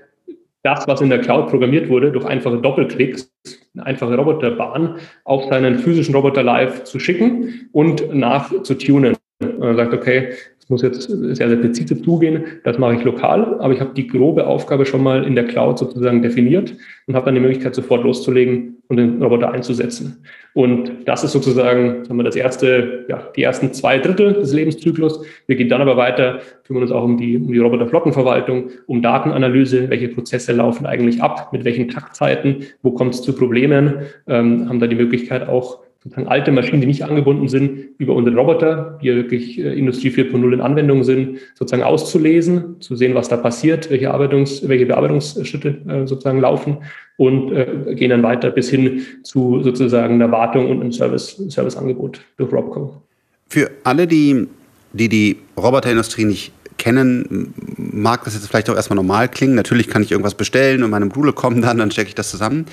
das, 0.64 0.88
was 0.88 1.02
in 1.02 1.10
der 1.10 1.20
Cloud 1.20 1.50
programmiert 1.50 1.90
wurde, 1.90 2.12
durch 2.12 2.26
einfache 2.26 2.58
Doppelklicks, 2.58 3.32
eine 3.74 3.86
einfache 3.86 4.16
Roboterbahn 4.16 4.96
auf 5.26 5.46
seinen 5.50 5.80
physischen 5.80 6.16
Roboter 6.16 6.44
live 6.44 6.84
zu 6.84 7.00
schicken 7.00 7.70
und 7.72 8.14
nachzutunen. 8.14 9.16
Er 9.40 9.76
sagt, 9.76 9.94
okay, 9.94 10.34
es 10.64 10.70
muss 10.70 10.82
jetzt 10.82 11.02
sehr, 11.10 11.50
sehr 11.50 11.58
präzise 11.58 12.02
zugehen, 12.02 12.46
das 12.64 12.78
mache 12.78 12.96
ich 12.96 13.04
lokal, 13.04 13.60
aber 13.60 13.74
ich 13.74 13.82
habe 13.82 13.94
die 13.94 14.08
grobe 14.08 14.48
Aufgabe 14.48 14.86
schon 14.86 15.04
mal 15.04 15.26
in 15.26 15.36
der 15.36 15.44
Cloud 15.46 15.78
sozusagen 15.78 16.22
definiert 16.22 16.74
und 17.06 17.16
habe 17.16 17.26
dann 17.26 17.36
die 17.36 17.42
Möglichkeit, 17.42 17.76
sofort 17.76 18.04
loszulegen 18.04 18.78
und 18.88 18.96
den 18.96 19.22
Roboter 19.22 19.52
einzusetzen. 19.52 20.24
Und 20.54 21.06
das 21.06 21.26
ist 21.26 21.34
sozusagen, 21.34 22.06
sagen 22.06 22.16
wir, 22.16 22.24
das 22.24 22.38
erste, 22.38 23.06
ja, 23.10 23.28
die 23.36 23.44
ersten 23.44 23.74
zwei 23.74 24.00
Drittel 24.00 24.34
des 24.34 24.54
Lebenszyklus. 24.54 25.26
Wir 25.48 25.58
gehen 25.58 25.68
dann 25.68 25.82
aber 25.82 25.98
weiter, 25.98 26.40
kümmern 26.66 26.84
uns 26.84 26.92
auch 26.92 27.04
um 27.04 27.18
die, 27.18 27.36
um 27.36 27.52
die 27.52 27.60
Roboterflottenverwaltung, 27.60 28.70
um 28.88 29.02
Datenanalyse, 29.02 29.90
welche 29.90 30.08
Prozesse 30.08 30.54
laufen 30.54 30.86
eigentlich 30.86 31.22
ab, 31.22 31.52
mit 31.52 31.66
welchen 31.66 31.90
Taktzeiten, 31.90 32.68
wo 32.84 32.92
kommt 32.92 33.16
es 33.16 33.22
zu 33.22 33.34
Problemen, 33.36 34.04
ähm, 34.28 34.70
haben 34.70 34.80
da 34.80 34.88
die 34.88 34.96
Möglichkeit 34.96 35.50
auch 35.50 35.80
sozusagen 36.04 36.28
alte 36.28 36.52
Maschinen, 36.52 36.82
die 36.82 36.88
nicht 36.88 37.04
angebunden 37.04 37.48
sind, 37.48 37.90
über 37.98 38.14
unsere 38.14 38.36
Roboter, 38.36 39.00
die 39.02 39.08
ja 39.08 39.16
wirklich 39.16 39.60
äh, 39.60 39.74
Industrie 39.78 40.10
4.0 40.10 40.54
in 40.54 40.62
Anwendung 40.62 41.04
sind, 41.04 41.40
sozusagen 41.56 41.84
auszulesen, 41.84 42.82
zu 42.82 42.96
sehen, 42.96 43.16
was 43.16 43.30
da 43.30 43.38
passiert, 43.38 43.90
welche, 43.90 44.14
Arbeitungs-, 44.14 44.68
welche 44.68 44.86
Bearbeitungsschritte 44.86 45.78
äh, 45.88 46.08
sozusagen 46.08 46.40
laufen 46.40 46.78
und 47.18 47.54
äh, 47.54 47.96
gehen 47.96 48.10
dann 48.10 48.24
weiter 48.24 48.52
bis 48.52 48.70
hin 48.70 49.06
zu 49.24 49.62
sozusagen 49.64 50.16
einer 50.16 50.32
Wartung 50.32 50.70
und 50.70 50.82
einem 50.82 50.92
Service, 50.92 51.38
Serviceangebot 51.48 52.20
durch 52.38 52.52
Robco. 52.52 53.02
Für 53.48 53.70
alle, 53.84 54.08
die 54.08 54.48
die, 54.94 55.10
die 55.10 55.38
Roboterindustrie 55.58 56.26
nicht 56.26 56.54
kennen, 56.78 57.54
mag 57.78 58.24
das 58.24 58.34
jetzt 58.34 58.48
vielleicht 58.48 58.70
auch 58.70 58.76
erstmal 58.76 58.96
normal 58.96 59.30
klingen. 59.30 59.56
Natürlich 59.56 59.88
kann 59.88 60.04
ich 60.04 60.12
irgendwas 60.12 60.36
bestellen 60.36 60.84
und 60.84 60.90
meine 60.90 61.06
Module 61.06 61.34
kommen 61.34 61.62
dann, 61.62 61.78
dann 61.78 61.92
stecke 61.92 62.10
ich 62.10 62.16
das 62.16 62.30
zusammen. 62.30 62.66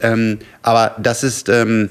Ähm, 0.00 0.38
aber 0.62 0.94
das 0.98 1.24
ist 1.24 1.48
ähm, 1.48 1.90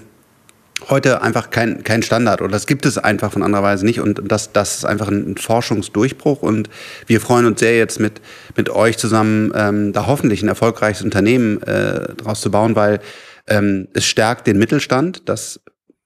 heute 0.90 1.22
einfach 1.22 1.50
kein, 1.50 1.84
kein 1.84 2.04
Standard 2.04 2.42
oder 2.42 2.52
das 2.52 2.68
gibt 2.68 2.86
es 2.86 2.98
einfach 2.98 3.32
von 3.32 3.44
anderer 3.44 3.64
Weise 3.64 3.86
nicht 3.86 4.00
und 4.00 4.22
das, 4.26 4.52
das 4.54 4.78
ist 4.78 4.86
einfach 4.86 5.08
ein 5.08 5.36
Forschungsdurchbruch 5.38 6.42
und 6.42 6.70
wir 7.08 7.20
freuen 7.20 7.46
uns 7.46 7.60
sehr 7.60 7.78
jetzt 7.78 8.00
mit, 8.00 8.22
mit 8.56 8.70
euch 8.70 8.98
zusammen 8.98 9.52
ähm, 9.56 9.94
da 9.94 10.06
hoffentlich 10.08 10.44
ein 10.44 10.48
erfolgreiches 10.48 11.04
Unternehmen 11.04 11.62
äh, 11.64 12.14
draus 12.16 12.42
zu 12.42 12.52
bauen, 12.52 12.76
weil 12.76 13.00
ähm, 13.48 13.88
es 13.94 14.06
stärkt 14.06 14.46
den 14.46 14.60
Mittelstand, 14.60 15.28
das 15.28 15.60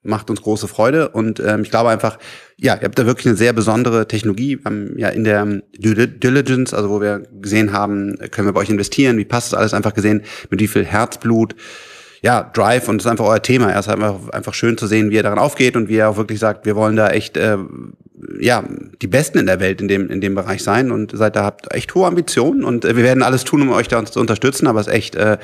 macht 0.03 0.29
uns 0.29 0.41
große 0.41 0.67
Freude 0.67 1.09
und 1.09 1.39
ähm, 1.39 1.61
ich 1.61 1.69
glaube 1.69 1.89
einfach, 1.89 2.17
ja, 2.57 2.75
ihr 2.75 2.83
habt 2.83 2.97
da 2.97 3.05
wirklich 3.05 3.27
eine 3.27 3.35
sehr 3.35 3.53
besondere 3.53 4.07
Technologie. 4.07 4.57
Wir 4.57 4.65
haben 4.65 4.97
ja 4.97 5.09
in 5.09 5.23
der 5.23 5.45
Due 5.77 6.07
Diligence, 6.07 6.73
also 6.73 6.89
wo 6.89 7.01
wir 7.01 7.23
gesehen 7.39 7.71
haben, 7.71 8.17
können 8.31 8.47
wir 8.47 8.53
bei 8.53 8.61
euch 8.61 8.69
investieren, 8.69 9.17
wie 9.17 9.25
passt 9.25 9.51
das 9.51 9.59
alles, 9.59 9.73
einfach 9.73 9.93
gesehen, 9.93 10.23
mit 10.49 10.59
wie 10.59 10.67
viel 10.67 10.85
Herzblut, 10.85 11.55
ja, 12.21 12.43
Drive 12.53 12.87
und 12.87 12.97
das 12.97 13.05
ist 13.05 13.11
einfach 13.11 13.25
euer 13.25 13.41
Thema. 13.41 13.71
Er 13.71 13.79
ist 13.79 13.89
einfach, 13.89 14.29
einfach 14.29 14.53
schön 14.53 14.77
zu 14.77 14.85
sehen, 14.85 15.09
wie 15.09 15.17
er 15.17 15.23
daran 15.23 15.39
aufgeht 15.39 15.75
und 15.75 15.89
wie 15.89 15.97
er 15.97 16.09
auch 16.09 16.17
wirklich 16.17 16.39
sagt, 16.39 16.65
wir 16.65 16.75
wollen 16.75 16.95
da 16.95 17.09
echt, 17.09 17.35
äh, 17.35 17.57
ja, 18.39 18.63
die 19.01 19.07
Besten 19.07 19.39
in 19.39 19.47
der 19.47 19.59
Welt 19.59 19.81
in 19.81 19.87
dem, 19.87 20.09
in 20.09 20.21
dem 20.21 20.35
Bereich 20.35 20.63
sein 20.63 20.91
und 20.91 21.17
seid 21.17 21.35
da 21.35 21.43
habt 21.43 21.73
echt 21.73 21.93
hohe 21.95 22.05
Ambitionen 22.05 22.63
und 22.63 22.85
äh, 22.85 22.95
wir 22.95 23.03
werden 23.03 23.23
alles 23.23 23.43
tun, 23.43 23.63
um 23.63 23.71
euch 23.71 23.87
da 23.87 24.05
zu 24.05 24.19
unterstützen, 24.19 24.67
aber 24.67 24.79
es 24.79 24.87
ist 24.87 24.93
echt 24.93 25.15
äh, 25.15 25.39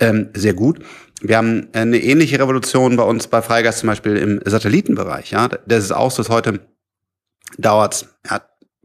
ähm, 0.00 0.30
sehr 0.34 0.54
gut. 0.54 0.78
Wir 1.20 1.36
haben 1.36 1.68
eine 1.72 1.98
ähnliche 1.98 2.38
Revolution 2.38 2.96
bei 2.96 3.02
uns 3.02 3.26
bei 3.26 3.42
Freigeist 3.42 3.80
zum 3.80 3.88
Beispiel 3.88 4.16
im 4.16 4.40
Satellitenbereich. 4.44 5.32
Ja, 5.32 5.48
das 5.48 5.84
ist 5.84 5.92
auch 5.92 6.10
so, 6.10 6.22
dass 6.22 6.30
heute 6.30 6.60
dauert 7.58 8.06
ja, 8.30 8.40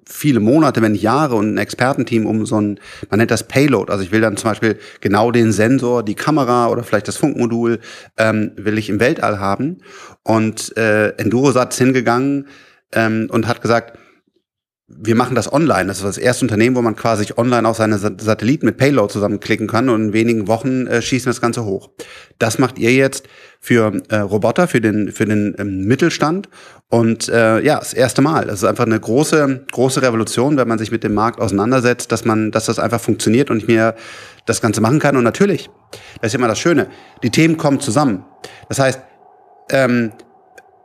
viele 0.07 0.39
Monate, 0.39 0.81
wenn 0.81 0.93
nicht 0.93 1.01
Jahre 1.01 1.35
und 1.35 1.53
ein 1.53 1.57
Expertenteam 1.57 2.25
um 2.25 2.45
so 2.45 2.59
ein, 2.59 2.79
man 3.09 3.19
nennt 3.19 3.31
das 3.31 3.47
Payload. 3.47 3.91
Also 3.91 4.03
ich 4.03 4.11
will 4.11 4.21
dann 4.21 4.37
zum 4.37 4.49
Beispiel 4.49 4.77
genau 5.01 5.31
den 5.31 5.51
Sensor, 5.51 6.03
die 6.03 6.15
Kamera 6.15 6.67
oder 6.67 6.83
vielleicht 6.83 7.07
das 7.07 7.17
Funkmodul 7.17 7.79
ähm, 8.17 8.51
will 8.55 8.77
ich 8.77 8.89
im 8.89 8.99
Weltall 8.99 9.39
haben. 9.39 9.79
Und 10.23 10.75
äh, 10.77 11.09
Endurosat 11.17 11.73
ist 11.73 11.79
hingegangen 11.79 12.47
ähm, 12.91 13.27
und 13.31 13.47
hat 13.47 13.61
gesagt, 13.61 13.97
wir 14.87 15.15
machen 15.15 15.35
das 15.35 15.51
online. 15.51 15.87
Das 15.87 15.97
ist 15.97 16.05
das 16.05 16.17
erste 16.17 16.45
Unternehmen, 16.45 16.75
wo 16.75 16.81
man 16.81 16.95
quasi 16.95 17.25
online 17.35 17.67
auch 17.67 17.75
seine 17.75 17.97
Satelliten 17.97 18.65
mit 18.65 18.77
Payload 18.77 19.11
zusammenklicken 19.11 19.67
kann 19.67 19.89
und 19.89 20.07
in 20.07 20.13
wenigen 20.13 20.47
Wochen 20.47 20.87
äh, 20.87 21.01
schießen 21.01 21.29
das 21.29 21.41
Ganze 21.41 21.65
hoch. 21.65 21.89
Das 22.39 22.59
macht 22.59 22.77
ihr 22.77 22.91
jetzt 22.91 23.27
für 23.63 23.93
äh, 24.09 24.17
Roboter, 24.17 24.67
für 24.67 24.81
den, 24.81 25.13
für 25.13 25.23
den 25.23 25.55
ähm, 25.57 25.85
Mittelstand. 25.85 26.49
Und 26.89 27.29
äh, 27.29 27.61
ja, 27.61 27.79
das 27.79 27.93
erste 27.93 28.21
Mal. 28.21 28.45
Das 28.45 28.55
ist 28.55 28.65
einfach 28.65 28.85
eine 28.85 28.99
große, 28.99 29.67
große 29.71 30.01
Revolution, 30.01 30.57
wenn 30.57 30.67
man 30.67 30.77
sich 30.77 30.91
mit 30.91 31.05
dem 31.05 31.13
Markt 31.13 31.39
auseinandersetzt, 31.39 32.11
dass 32.11 32.25
man, 32.25 32.51
dass 32.51 32.65
das 32.65 32.77
einfach 32.77 32.99
funktioniert 32.99 33.49
und 33.49 33.59
ich 33.59 33.67
mir 33.67 33.95
das 34.45 34.59
Ganze 34.59 34.81
machen 34.81 34.99
kann. 34.99 35.15
Und 35.15 35.23
natürlich, 35.23 35.69
das 36.21 36.33
ist 36.33 36.35
immer 36.35 36.49
das 36.49 36.59
Schöne, 36.59 36.87
die 37.23 37.29
Themen 37.29 37.55
kommen 37.55 37.79
zusammen. 37.79 38.25
Das 38.67 38.79
heißt, 38.79 38.99
ähm, 39.69 40.11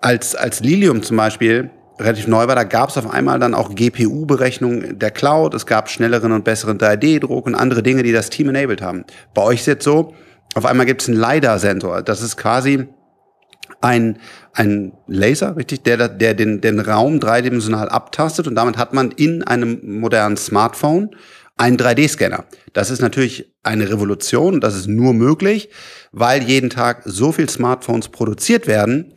als, 0.00 0.37
als 0.37 0.61
Lilium 0.61 1.02
zum 1.02 1.16
Beispiel 1.16 1.70
relativ 1.99 2.28
neu 2.28 2.47
war, 2.47 2.54
da 2.54 2.62
gab 2.62 2.90
es 2.90 2.97
auf 2.97 3.11
einmal 3.11 3.40
dann 3.40 3.54
auch 3.54 3.75
GPU-Berechnungen 3.75 5.00
der 5.00 5.11
Cloud, 5.11 5.52
es 5.52 5.66
gab 5.66 5.90
schnelleren 5.90 6.30
und 6.30 6.44
besseren 6.44 6.78
3D-Druck 6.78 7.44
und 7.44 7.56
andere 7.56 7.82
Dinge, 7.82 8.04
die 8.04 8.12
das 8.12 8.30
Team 8.30 8.49
enabled 8.50 8.82
haben. 8.82 9.04
Bei 9.35 9.42
euch 9.42 9.58
ist 9.58 9.66
jetzt 9.66 9.85
so, 9.85 10.14
auf 10.55 10.64
einmal 10.64 10.87
gibt 10.87 11.02
es 11.02 11.09
einen 11.09 11.19
LiDAR-Sensor. 11.19 12.02
Das 12.02 12.23
ist 12.23 12.37
quasi 12.37 12.88
ein, 13.81 14.19
ein 14.55 14.93
Laser, 15.07 15.57
richtig, 15.57 15.83
der, 15.83 16.08
der 16.08 16.34
den, 16.34 16.61
den 16.61 16.80
Raum 16.80 17.21
dreidimensional 17.21 17.89
abtastet 17.89 18.47
und 18.47 18.54
damit 18.54 18.76
hat 18.76 18.93
man 18.93 19.11
in 19.13 19.43
einem 19.43 20.00
modernen 20.00 20.37
Smartphone 20.37 21.11
einen 21.56 21.76
3D-Scanner. 21.76 22.45
Das 22.73 22.91
ist 22.91 23.00
natürlich 23.00 23.52
eine 23.63 23.91
Revolution, 23.91 24.61
das 24.61 24.76
ist 24.76 24.87
nur 24.87 25.13
möglich, 25.13 25.71
weil 26.13 26.43
jeden 26.43 26.71
Tag 26.71 27.02
so 27.04 27.32
viel 27.32 27.49
Smartphones 27.49 28.08
produziert 28.08 28.67
werden, 28.67 29.13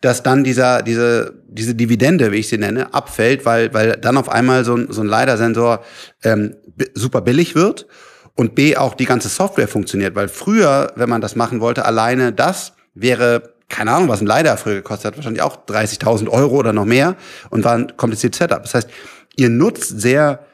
dass 0.00 0.22
dann 0.22 0.44
dieser, 0.44 0.82
diese, 0.82 1.42
diese 1.48 1.74
Dividende, 1.74 2.32
wie 2.32 2.36
ich 2.36 2.48
sie 2.48 2.58
nenne, 2.58 2.92
abfällt, 2.92 3.46
weil, 3.46 3.72
weil 3.72 3.92
dann 3.92 4.16
auf 4.16 4.28
einmal 4.28 4.64
so 4.64 4.76
ein, 4.76 4.88
so 4.90 5.02
ein 5.02 5.06
LiDAR-Sensor 5.06 5.82
ähm, 6.24 6.56
super 6.94 7.20
billig 7.20 7.54
wird 7.54 7.86
und 8.36 8.54
B 8.54 8.76
auch 8.76 8.94
die 8.94 9.06
ganze 9.06 9.28
Software 9.28 9.68
funktioniert, 9.68 10.14
weil 10.14 10.28
früher, 10.28 10.92
wenn 10.96 11.08
man 11.08 11.20
das 11.20 11.36
machen 11.36 11.60
wollte, 11.60 11.84
alleine 11.84 12.32
das 12.32 12.72
wäre 12.94 13.54
keine 13.68 13.92
Ahnung, 13.92 14.08
was 14.08 14.20
ein 14.20 14.26
LiDAR 14.26 14.56
früher 14.56 14.76
gekostet 14.76 15.06
hat, 15.06 15.16
wahrscheinlich 15.16 15.42
auch 15.42 15.66
30.000 15.66 16.28
Euro 16.28 16.56
oder 16.56 16.72
noch 16.72 16.84
mehr 16.84 17.16
und 17.50 17.64
war 17.64 17.74
ein 17.74 17.96
kompliziertes 17.96 18.38
Setup. 18.38 18.62
Das 18.62 18.74
heißt, 18.74 18.88
ihr 19.36 19.48
nutzt 19.48 20.00
sehr 20.00 20.46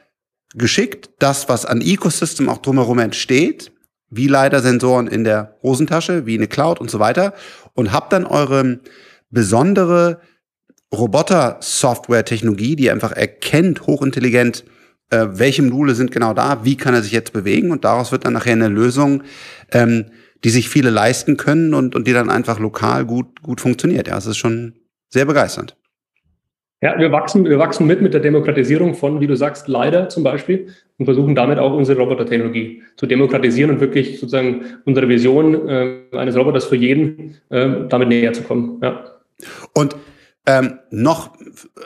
geschickt 0.55 1.09
das, 1.19 1.47
was 1.49 1.65
an 1.65 1.81
Ecosystem 1.81 2.49
auch 2.49 2.57
drumherum 2.59 2.99
entsteht, 2.99 3.71
wie 4.09 4.27
LiDAR-Sensoren 4.27 5.07
in 5.07 5.23
der 5.23 5.55
Hosentasche, 5.61 6.25
wie 6.25 6.35
eine 6.35 6.47
Cloud 6.47 6.79
und 6.79 6.89
so 6.89 6.99
weiter 6.99 7.33
und 7.73 7.91
habt 7.91 8.11
dann 8.11 8.25
eure 8.25 8.79
besondere 9.29 10.19
Roboter-Software-Technologie, 10.93 12.75
die 12.75 12.91
einfach 12.91 13.13
erkennt, 13.13 13.87
hochintelligent, 13.87 14.65
äh, 15.11 15.27
welche 15.33 15.61
Module 15.61 15.93
sind 15.93 16.11
genau 16.11 16.33
da, 16.33 16.63
wie 16.63 16.77
kann 16.77 16.93
er 16.93 17.03
sich 17.03 17.11
jetzt 17.11 17.33
bewegen 17.33 17.71
und 17.71 17.83
daraus 17.85 18.11
wird 18.11 18.25
dann 18.25 18.33
nachher 18.33 18.53
eine 18.53 18.69
Lösung, 18.69 19.23
ähm, 19.71 20.05
die 20.43 20.49
sich 20.49 20.69
viele 20.69 20.89
leisten 20.89 21.37
können 21.37 21.73
und, 21.73 21.95
und 21.95 22.07
die 22.07 22.13
dann 22.13 22.29
einfach 22.29 22.59
lokal 22.59 23.05
gut, 23.05 23.43
gut 23.43 23.61
funktioniert. 23.61 24.07
Ja, 24.07 24.17
es 24.17 24.25
ist 24.25 24.37
schon 24.37 24.73
sehr 25.09 25.25
begeisternd. 25.25 25.75
Ja, 26.83 26.97
wir 26.97 27.11
wachsen, 27.11 27.45
wir 27.45 27.59
wachsen 27.59 27.85
mit 27.85 28.01
mit 28.01 28.15
der 28.15 28.21
Demokratisierung 28.21 28.95
von, 28.95 29.19
wie 29.21 29.27
du 29.27 29.35
sagst, 29.35 29.67
leider 29.67 30.09
zum 30.09 30.23
Beispiel 30.23 30.69
und 30.97 31.05
versuchen 31.05 31.35
damit 31.35 31.59
auch 31.59 31.73
unsere 31.73 31.99
Robotertechnologie 31.99 32.81
zu 32.95 33.05
demokratisieren 33.05 33.69
und 33.69 33.81
wirklich 33.81 34.19
sozusagen 34.19 34.65
unsere 34.85 35.07
Vision 35.07 35.67
äh, 35.67 35.99
eines 36.13 36.35
Roboters 36.35 36.65
für 36.65 36.77
jeden 36.77 37.37
äh, 37.49 37.87
damit 37.87 38.07
näher 38.07 38.33
zu 38.33 38.41
kommen. 38.41 38.79
Ja. 38.81 39.03
Und 39.75 39.95
ähm, 40.45 40.79
noch 40.89 41.33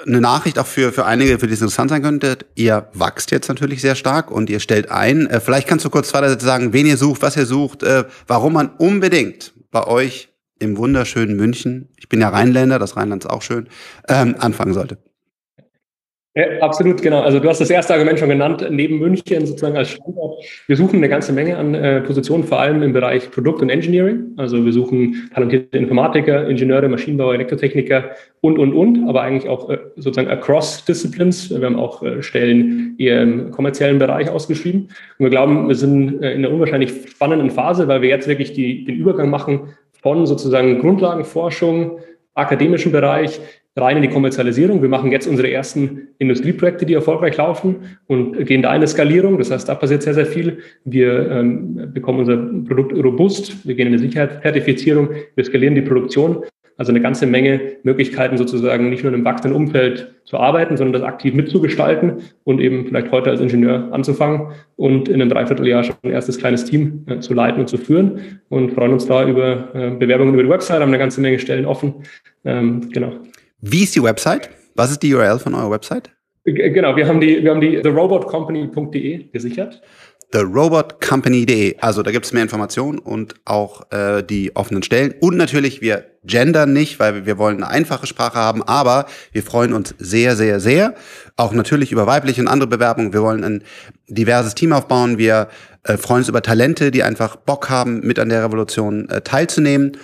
eine 0.06 0.22
Nachricht 0.22 0.58
auch 0.60 0.66
für, 0.66 0.92
für 0.92 1.06
einige, 1.06 1.40
für 1.40 1.48
die 1.48 1.54
es 1.54 1.62
interessant 1.62 1.90
sein 1.90 2.02
könnte. 2.02 2.38
Ihr 2.56 2.90
wachst 2.94 3.32
jetzt 3.32 3.50
natürlich 3.50 3.82
sehr 3.82 3.96
stark 3.96 4.32
und 4.32 4.50
ihr 4.50 4.60
stellt 4.60 4.90
ein. 4.90 5.28
Äh, 5.28 5.42
vielleicht 5.42 5.68
kannst 5.68 5.84
du 5.86 5.90
kurz 5.90 6.10
zwei 6.10 6.28
Sätze 6.28 6.46
sagen, 6.46 6.72
wen 6.72 6.86
ihr 6.86 6.98
sucht, 6.98 7.22
was 7.22 7.36
ihr 7.36 7.46
sucht, 7.46 7.84
äh, 7.84 8.06
warum 8.28 8.54
man 8.54 8.70
unbedingt 8.78 9.54
bei 9.72 9.86
euch 9.86 10.30
im 10.60 10.78
wunderschönen 10.78 11.36
München, 11.36 11.90
ich 11.98 12.08
bin 12.08 12.22
ja 12.22 12.30
Rheinländer, 12.30 12.80
das 12.80 12.96
Rheinland 12.96 13.26
ist 13.26 13.30
auch 13.30 13.42
schön, 13.42 13.68
ähm, 14.08 14.36
anfangen 14.40 14.74
sollte. 14.74 14.98
Ja, 16.38 16.60
absolut, 16.60 17.02
genau. 17.02 17.22
Also 17.22 17.40
du 17.40 17.48
hast 17.48 17.62
das 17.62 17.70
erste 17.70 17.94
Argument 17.94 18.20
schon 18.20 18.28
genannt, 18.28 18.68
neben 18.70 19.00
München 19.00 19.46
sozusagen 19.46 19.78
als 19.78 19.92
Standort. 19.92 20.44
Wir 20.68 20.76
suchen 20.76 20.98
eine 20.98 21.08
ganze 21.08 21.32
Menge 21.32 21.56
an 21.56 21.74
äh, 21.74 22.02
Positionen, 22.02 22.44
vor 22.44 22.60
allem 22.60 22.84
im 22.84 22.92
Bereich 22.92 23.32
Produkt 23.32 23.62
und 23.62 23.70
Engineering. 23.70 24.34
Also 24.36 24.66
wir 24.66 24.74
suchen 24.74 25.30
talentierte 25.34 25.78
Informatiker, 25.78 26.46
Ingenieure, 26.50 26.90
Maschinenbauer, 26.90 27.36
Elektrotechniker 27.36 28.12
und, 28.42 28.60
und, 28.60 28.74
und, 28.74 29.08
aber 29.08 29.22
eigentlich 29.22 29.48
auch 29.50 29.70
äh, 29.70 29.78
sozusagen 29.96 30.28
across 30.28 30.84
Disciplines. 30.84 31.50
Wir 31.52 31.66
haben 31.66 31.80
auch 31.80 32.04
äh, 32.04 32.22
Stellen 32.22 32.96
eher 32.98 33.22
im 33.22 33.52
kommerziellen 33.52 33.98
Bereich 33.98 34.30
ausgeschrieben. 34.30 34.90
Und 35.18 35.24
wir 35.24 35.30
glauben, 35.30 35.70
wir 35.70 35.76
sind 35.76 36.22
äh, 36.22 36.34
in 36.34 36.44
einer 36.44 36.54
unwahrscheinlich 36.54 36.92
spannenden 37.12 37.50
Phase, 37.50 37.88
weil 37.88 38.02
wir 38.02 38.10
jetzt 38.10 38.28
wirklich 38.28 38.52
die, 38.52 38.84
den 38.84 38.98
Übergang 38.98 39.30
machen 39.30 39.70
von 40.02 40.26
sozusagen 40.26 40.80
Grundlagenforschung, 40.80 42.00
akademischen 42.34 42.92
Bereich 42.92 43.40
rein 43.76 43.98
in 43.98 44.04
die 44.04 44.10
Kommerzialisierung. 44.10 44.82
Wir 44.82 44.90
machen 44.90 45.12
jetzt 45.12 45.28
unsere 45.28 45.52
ersten 45.52 46.08
Industrieprojekte, 46.18 46.86
die 46.86 46.94
erfolgreich 46.94 47.36
laufen 47.36 47.98
und 48.08 48.46
gehen 48.46 48.62
da 48.62 48.70
in 48.70 48.76
eine 48.76 48.88
Skalierung. 48.88 49.38
Das 49.38 49.52
heißt, 49.52 49.68
da 49.68 49.76
passiert 49.76 50.04
sehr, 50.04 50.14
sehr 50.14 50.26
viel. 50.26 50.60
Wir 50.86 51.30
ähm, 51.30 51.92
bekommen 51.94 52.20
unser 52.20 52.38
Produkt 52.38 52.94
robust, 52.94 53.68
wir 53.68 53.76
gehen 53.76 53.88
in 53.88 53.94
eine 53.94 54.00
Sicherheitszertifizierung, 54.00 55.10
wir 55.36 55.44
skalieren 55.44 55.76
die 55.76 55.82
Produktion. 55.82 56.44
Also 56.78 56.92
eine 56.92 57.00
ganze 57.00 57.26
Menge 57.26 57.78
Möglichkeiten 57.84 58.38
sozusagen 58.38 58.90
nicht 58.90 59.04
nur 59.04 59.10
in 59.10 59.16
einem 59.16 59.26
wachsenden 59.26 59.56
Umfeld 59.56 60.14
zu 60.26 60.38
arbeiten, 60.38 60.76
sondern 60.76 61.02
das 61.02 61.10
aktiv 61.10 61.34
mitzugestalten 61.34 62.18
und 62.44 62.60
eben 62.60 62.86
vielleicht 62.86 63.12
heute 63.12 63.30
als 63.30 63.40
Ingenieur 63.40 63.94
anzufangen 63.94 64.48
und 64.76 65.08
in 65.08 65.22
einem 65.22 65.30
Dreivierteljahr 65.30 65.86
schon 65.86 65.96
ein 66.04 66.12
erstes 66.12 66.38
kleines 66.38 66.66
Team 66.66 67.06
äh, 67.08 67.20
zu 67.20 67.34
leiten 67.34 67.62
und 67.62 67.70
zu 67.70 67.78
führen 67.78 68.42
und 68.50 68.74
freuen 68.74 68.92
uns 68.92 69.06
da 69.06 69.26
über 69.26 69.74
äh, 69.74 69.92
Bewerbungen 69.92 70.34
über 70.34 70.44
die 70.44 70.50
Website, 70.50 70.82
haben 70.82 70.90
eine 70.90 70.98
ganze 70.98 71.22
Menge 71.22 71.40
Stellen 71.40 71.66
offen. 71.66 71.94
Ähm, 72.44 72.90
genau. 72.92 73.14
Wie 73.68 73.84
ist 73.84 73.96
die 73.96 74.04
Website? 74.04 74.52
Was 74.76 74.92
ist 74.92 75.02
die 75.02 75.12
URL 75.12 75.40
von 75.40 75.56
eurer 75.56 75.72
Website? 75.72 76.12
Genau, 76.44 76.96
wir 76.96 77.08
haben 77.08 77.20
die, 77.20 77.44
wir 77.44 77.50
haben 77.50 77.62
die 77.62 77.82
therobotcompany.de 77.82 79.32
gesichert. 79.32 79.82
therobotcompany.de. 80.32 81.78
Also 81.80 82.04
da 82.04 82.12
gibt 82.12 82.28
es 82.28 82.32
mehr 82.34 82.44
Informationen 82.44 83.00
und 83.00 83.34
auch 83.44 83.92
äh, 83.92 84.22
die 84.22 84.56
offenen 84.56 84.84
Stellen. 84.84 85.16
Und 85.20 85.38
natürlich, 85.38 85.82
wir 85.82 86.06
gendern 86.24 86.74
nicht, 86.74 87.00
weil 87.00 87.26
wir 87.26 87.40
wollen 87.40 87.58
eine 87.64 87.68
einfache 87.68 88.06
Sprache 88.06 88.38
haben, 88.38 88.62
aber 88.62 89.08
wir 89.32 89.42
freuen 89.42 89.74
uns 89.74 89.96
sehr, 89.98 90.36
sehr, 90.36 90.60
sehr. 90.60 90.94
Auch 91.36 91.52
natürlich 91.52 91.92
über 91.92 92.06
weibliche 92.06 92.42
und 92.42 92.48
andere 92.48 92.70
Bewerbungen. 92.70 93.14
Wir 93.14 93.24
wollen 93.24 93.44
ein 93.44 93.64
diverses 94.08 94.54
Team 94.54 94.74
aufbauen. 94.74 95.18
Wir 95.18 95.48
äh, 95.82 95.98
freuen 95.98 96.20
uns 96.20 96.30
über 96.30 96.44
Talente, 96.44 96.92
die 96.92 97.02
einfach 97.02 97.36
Bock 97.36 97.72
haben, 97.72 98.02
mit 98.02 98.20
an 98.20 98.30
der 98.30 98.44
Revolution 98.44 99.10
äh, 99.10 99.22
teilzunehmen. 99.22 99.98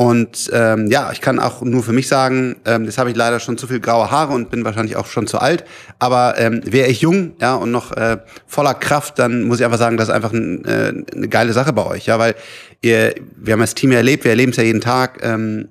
Und 0.00 0.48
ähm, 0.52 0.86
ja, 0.92 1.10
ich 1.10 1.20
kann 1.20 1.40
auch 1.40 1.60
nur 1.62 1.82
für 1.82 1.92
mich 1.92 2.06
sagen, 2.06 2.54
ähm, 2.64 2.84
jetzt 2.84 2.98
habe 2.98 3.10
ich 3.10 3.16
leider 3.16 3.40
schon 3.40 3.58
zu 3.58 3.66
viel 3.66 3.80
graue 3.80 4.12
Haare 4.12 4.32
und 4.32 4.48
bin 4.48 4.64
wahrscheinlich 4.64 4.94
auch 4.94 5.06
schon 5.06 5.26
zu 5.26 5.40
alt. 5.40 5.64
Aber 5.98 6.38
ähm, 6.38 6.60
wäre 6.64 6.86
ich 6.86 7.00
jung, 7.00 7.32
ja, 7.40 7.56
und 7.56 7.72
noch 7.72 7.90
äh, 7.96 8.18
voller 8.46 8.74
Kraft, 8.74 9.18
dann 9.18 9.42
muss 9.42 9.58
ich 9.58 9.64
einfach 9.64 9.78
sagen, 9.78 9.96
das 9.96 10.06
ist 10.06 10.14
einfach 10.14 10.32
ein, 10.32 10.64
äh, 10.64 10.92
eine 11.16 11.28
geile 11.28 11.52
Sache 11.52 11.72
bei 11.72 11.84
euch, 11.84 12.06
ja, 12.06 12.16
weil 12.20 12.36
ihr, 12.80 13.12
wir 13.34 13.54
haben 13.54 13.60
das 13.60 13.74
Team 13.74 13.90
ja 13.90 13.98
erlebt, 13.98 14.22
wir 14.22 14.30
erleben 14.30 14.52
es 14.52 14.56
ja 14.56 14.62
jeden 14.62 14.80
Tag. 14.80 15.18
Ähm, 15.24 15.66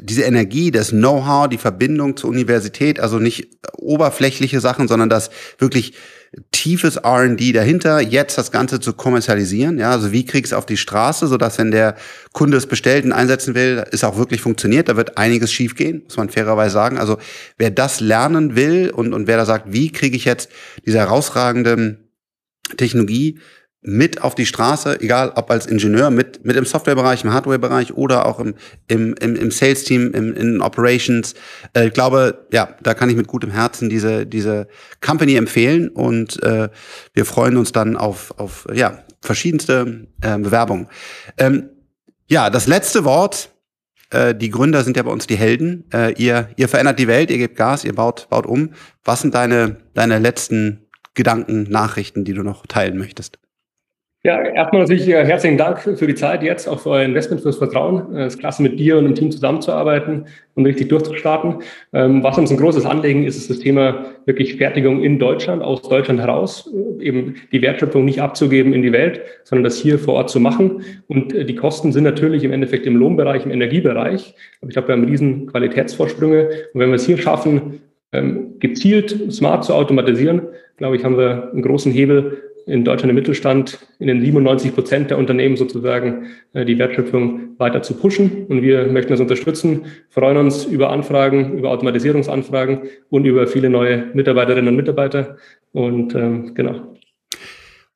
diese 0.00 0.22
Energie, 0.22 0.70
das 0.70 0.90
Know-how, 0.90 1.48
die 1.48 1.58
Verbindung 1.58 2.16
zur 2.16 2.30
Universität, 2.30 3.00
also 3.00 3.18
nicht 3.18 3.48
oberflächliche 3.78 4.60
Sachen, 4.60 4.86
sondern 4.86 5.08
das 5.08 5.30
wirklich 5.58 5.94
tiefes 6.50 6.96
R&D 6.96 7.52
dahinter, 7.52 8.00
jetzt 8.00 8.38
das 8.38 8.50
Ganze 8.50 8.80
zu 8.80 8.94
kommerzialisieren. 8.94 9.78
Ja, 9.78 9.90
also 9.90 10.12
wie 10.12 10.24
kriegst 10.24 10.52
du 10.52 10.56
auf 10.56 10.64
die 10.64 10.78
Straße, 10.78 11.26
so 11.26 11.36
dass 11.36 11.58
wenn 11.58 11.70
der 11.70 11.96
Kunde 12.32 12.56
es 12.56 12.66
bestellt 12.66 13.04
und 13.04 13.12
einsetzen 13.12 13.54
will, 13.54 13.84
es 13.90 14.02
auch 14.02 14.16
wirklich 14.16 14.40
funktioniert. 14.40 14.88
Da 14.88 14.96
wird 14.96 15.18
einiges 15.18 15.52
schiefgehen, 15.52 16.02
muss 16.04 16.16
man 16.16 16.30
fairerweise 16.30 16.72
sagen. 16.72 16.98
Also 16.98 17.18
wer 17.58 17.70
das 17.70 18.00
lernen 18.00 18.56
will 18.56 18.90
und, 18.90 19.12
und 19.12 19.26
wer 19.26 19.36
da 19.36 19.44
sagt, 19.44 19.72
wie 19.72 19.92
kriege 19.92 20.16
ich 20.16 20.24
jetzt 20.24 20.50
diese 20.86 20.98
herausragende 20.98 21.98
Technologie 22.76 23.38
mit 23.82 24.22
auf 24.22 24.36
die 24.36 24.46
Straße, 24.46 25.00
egal 25.00 25.32
ob 25.34 25.50
als 25.50 25.66
Ingenieur, 25.66 26.10
mit, 26.10 26.44
mit 26.44 26.56
im 26.56 26.64
Softwarebereich, 26.64 27.24
im 27.24 27.32
Hardwarebereich 27.32 27.94
oder 27.94 28.26
auch 28.26 28.38
im, 28.38 28.54
im, 28.86 29.14
im, 29.14 29.34
im 29.34 29.50
Sales-Team, 29.50 30.12
im, 30.12 30.34
in 30.34 30.62
Operations. 30.62 31.34
Äh, 31.74 31.88
ich 31.88 31.92
glaube, 31.92 32.46
ja, 32.52 32.76
da 32.82 32.94
kann 32.94 33.10
ich 33.10 33.16
mit 33.16 33.26
gutem 33.26 33.50
Herzen 33.50 33.90
diese, 33.90 34.24
diese 34.24 34.68
Company 35.00 35.34
empfehlen 35.34 35.88
und 35.88 36.40
äh, 36.44 36.68
wir 37.12 37.24
freuen 37.24 37.56
uns 37.56 37.72
dann 37.72 37.96
auf, 37.96 38.38
auf 38.38 38.68
ja, 38.72 39.02
verschiedenste 39.20 40.06
äh, 40.20 40.38
Bewerbungen. 40.38 40.88
Ähm, 41.36 41.70
ja, 42.28 42.50
das 42.50 42.66
letzte 42.66 43.04
Wort. 43.04 43.50
Äh, 44.10 44.34
die 44.34 44.50
Gründer 44.50 44.84
sind 44.84 44.96
ja 44.96 45.02
bei 45.02 45.10
uns 45.10 45.26
die 45.26 45.36
Helden. 45.36 45.84
Äh, 45.92 46.12
ihr, 46.22 46.50
ihr 46.56 46.68
verändert 46.68 47.00
die 47.00 47.08
Welt, 47.08 47.30
ihr 47.30 47.38
gebt 47.38 47.56
Gas, 47.56 47.84
ihr 47.84 47.94
baut, 47.94 48.28
baut 48.30 48.46
um. 48.46 48.74
Was 49.04 49.22
sind 49.22 49.34
deine, 49.34 49.78
deine 49.94 50.18
letzten 50.20 50.86
Gedanken, 51.14 51.64
Nachrichten, 51.64 52.24
die 52.24 52.32
du 52.32 52.42
noch 52.42 52.64
teilen 52.66 52.96
möchtest? 52.96 53.38
Ja, 54.24 54.40
erstmal 54.40 54.82
natürlich 54.82 55.08
äh, 55.08 55.24
herzlichen 55.24 55.58
Dank 55.58 55.80
für 55.80 56.06
die 56.06 56.14
Zeit 56.14 56.44
jetzt, 56.44 56.68
auch 56.68 56.78
für 56.78 56.90
euer 56.90 57.02
Investment, 57.02 57.40
fürs 57.42 57.56
Vertrauen. 57.56 58.14
Es 58.14 58.34
ist 58.34 58.38
klasse, 58.38 58.62
mit 58.62 58.78
dir 58.78 58.96
und 58.96 59.04
dem 59.04 59.16
Team 59.16 59.32
zusammenzuarbeiten 59.32 60.26
und 60.54 60.64
richtig 60.64 60.90
durchzustarten. 60.90 61.56
Ähm, 61.92 62.22
was 62.22 62.38
uns 62.38 62.52
ein 62.52 62.56
großes 62.56 62.86
Anliegen 62.86 63.24
ist, 63.24 63.36
ist 63.36 63.50
das 63.50 63.58
Thema 63.58 64.04
wirklich 64.24 64.58
Fertigung 64.58 65.02
in 65.02 65.18
Deutschland, 65.18 65.60
aus 65.60 65.82
Deutschland 65.82 66.20
heraus, 66.20 66.72
äh, 66.72 67.04
eben 67.04 67.34
die 67.50 67.62
Wertschöpfung 67.62 68.04
nicht 68.04 68.22
abzugeben 68.22 68.72
in 68.72 68.82
die 68.82 68.92
Welt, 68.92 69.22
sondern 69.42 69.64
das 69.64 69.76
hier 69.76 69.98
vor 69.98 70.14
Ort 70.14 70.30
zu 70.30 70.38
machen. 70.38 70.84
Und 71.08 71.34
äh, 71.34 71.44
die 71.44 71.56
Kosten 71.56 71.90
sind 71.90 72.04
natürlich 72.04 72.44
im 72.44 72.52
Endeffekt 72.52 72.86
im 72.86 72.94
Lohnbereich, 72.94 73.44
im 73.44 73.50
Energiebereich. 73.50 74.36
Aber 74.60 74.68
ich 74.68 74.74
glaube, 74.74 74.86
wir 74.86 74.92
haben 74.94 75.04
riesen 75.04 75.48
Qualitätsvorsprünge. 75.48 76.48
Und 76.74 76.80
wenn 76.80 76.90
wir 76.90 76.94
es 76.94 77.06
hier 77.06 77.18
schaffen, 77.18 77.80
ähm, 78.12 78.60
gezielt 78.60 79.32
smart 79.32 79.64
zu 79.64 79.74
automatisieren, 79.74 80.42
glaube 80.76 80.94
ich, 80.94 81.04
haben 81.04 81.18
wir 81.18 81.50
einen 81.50 81.62
großen 81.62 81.90
Hebel, 81.90 82.51
in 82.66 82.84
Deutschland 82.84 83.10
im 83.10 83.16
Mittelstand 83.16 83.78
in 83.98 84.06
den 84.06 84.20
97 84.20 84.74
Prozent 84.74 85.10
der 85.10 85.18
Unternehmen 85.18 85.56
sozusagen 85.56 86.26
äh, 86.52 86.64
die 86.64 86.78
Wertschöpfung 86.78 87.58
weiter 87.58 87.82
zu 87.82 87.94
pushen. 87.94 88.46
Und 88.48 88.62
wir 88.62 88.86
möchten 88.86 89.12
das 89.12 89.20
unterstützen, 89.20 89.86
freuen 90.08 90.36
uns 90.36 90.64
über 90.64 90.90
Anfragen, 90.90 91.58
über 91.58 91.70
Automatisierungsanfragen 91.70 92.82
und 93.10 93.24
über 93.24 93.46
viele 93.46 93.70
neue 93.70 94.06
Mitarbeiterinnen 94.14 94.68
und 94.68 94.76
Mitarbeiter. 94.76 95.36
Und 95.72 96.14
ähm, 96.14 96.54
genau. 96.54 96.96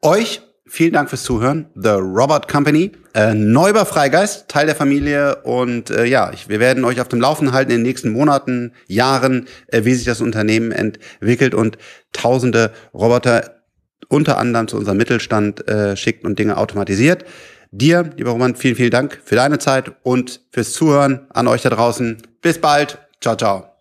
Euch 0.03 0.41
vielen 0.67 0.93
Dank 0.93 1.09
fürs 1.09 1.23
Zuhören. 1.23 1.67
The 1.75 1.91
Robot 1.91 2.49
Company, 2.49 2.93
äh, 3.15 3.35
Neuber 3.35 3.87
Freigeist, 3.87 4.49
Teil 4.49 4.67
der 4.67 4.75
Familie. 4.75 5.37
Und 5.45 5.91
äh, 5.91 6.05
ja, 6.05 6.33
ich, 6.33 6.49
wir 6.49 6.61
werden 6.61 6.85
euch 6.85 7.01
auf 7.01 7.09
dem 7.09 7.21
Laufen 7.21 7.53
halten 7.53 7.71
in 7.71 7.79
den 7.79 7.87
nächsten 7.87 8.11
Monaten, 8.11 8.73
Jahren, 8.87 9.47
äh, 9.69 9.85
wie 9.85 9.95
sich 9.95 10.05
das 10.05 10.21
Unternehmen 10.21 10.73
entwickelt 10.73 11.55
und 11.55 11.79
tausende 12.13 12.73
Roboter 12.93 13.56
unter 14.09 14.39
anderem 14.39 14.69
zu 14.69 14.77
unserem 14.77 14.99
Mittelstand 14.99 15.67
äh, 15.69 15.97
schickt 15.97 16.25
und 16.25 16.39
Dinge 16.39 16.57
automatisiert. 16.57 17.25
Dir, 17.71 18.11
lieber 18.17 18.31
Roman, 18.31 18.55
vielen, 18.55 18.77
vielen 18.77 18.91
Dank 18.91 19.21
für 19.25 19.35
deine 19.35 19.59
Zeit 19.59 19.93
und 20.03 20.41
fürs 20.51 20.73
Zuhören 20.73 21.27
an 21.31 21.49
euch 21.49 21.63
da 21.63 21.71
draußen. 21.71 22.19
Bis 22.41 22.61
bald. 22.61 22.99
Ciao, 23.21 23.37
ciao. 23.37 23.76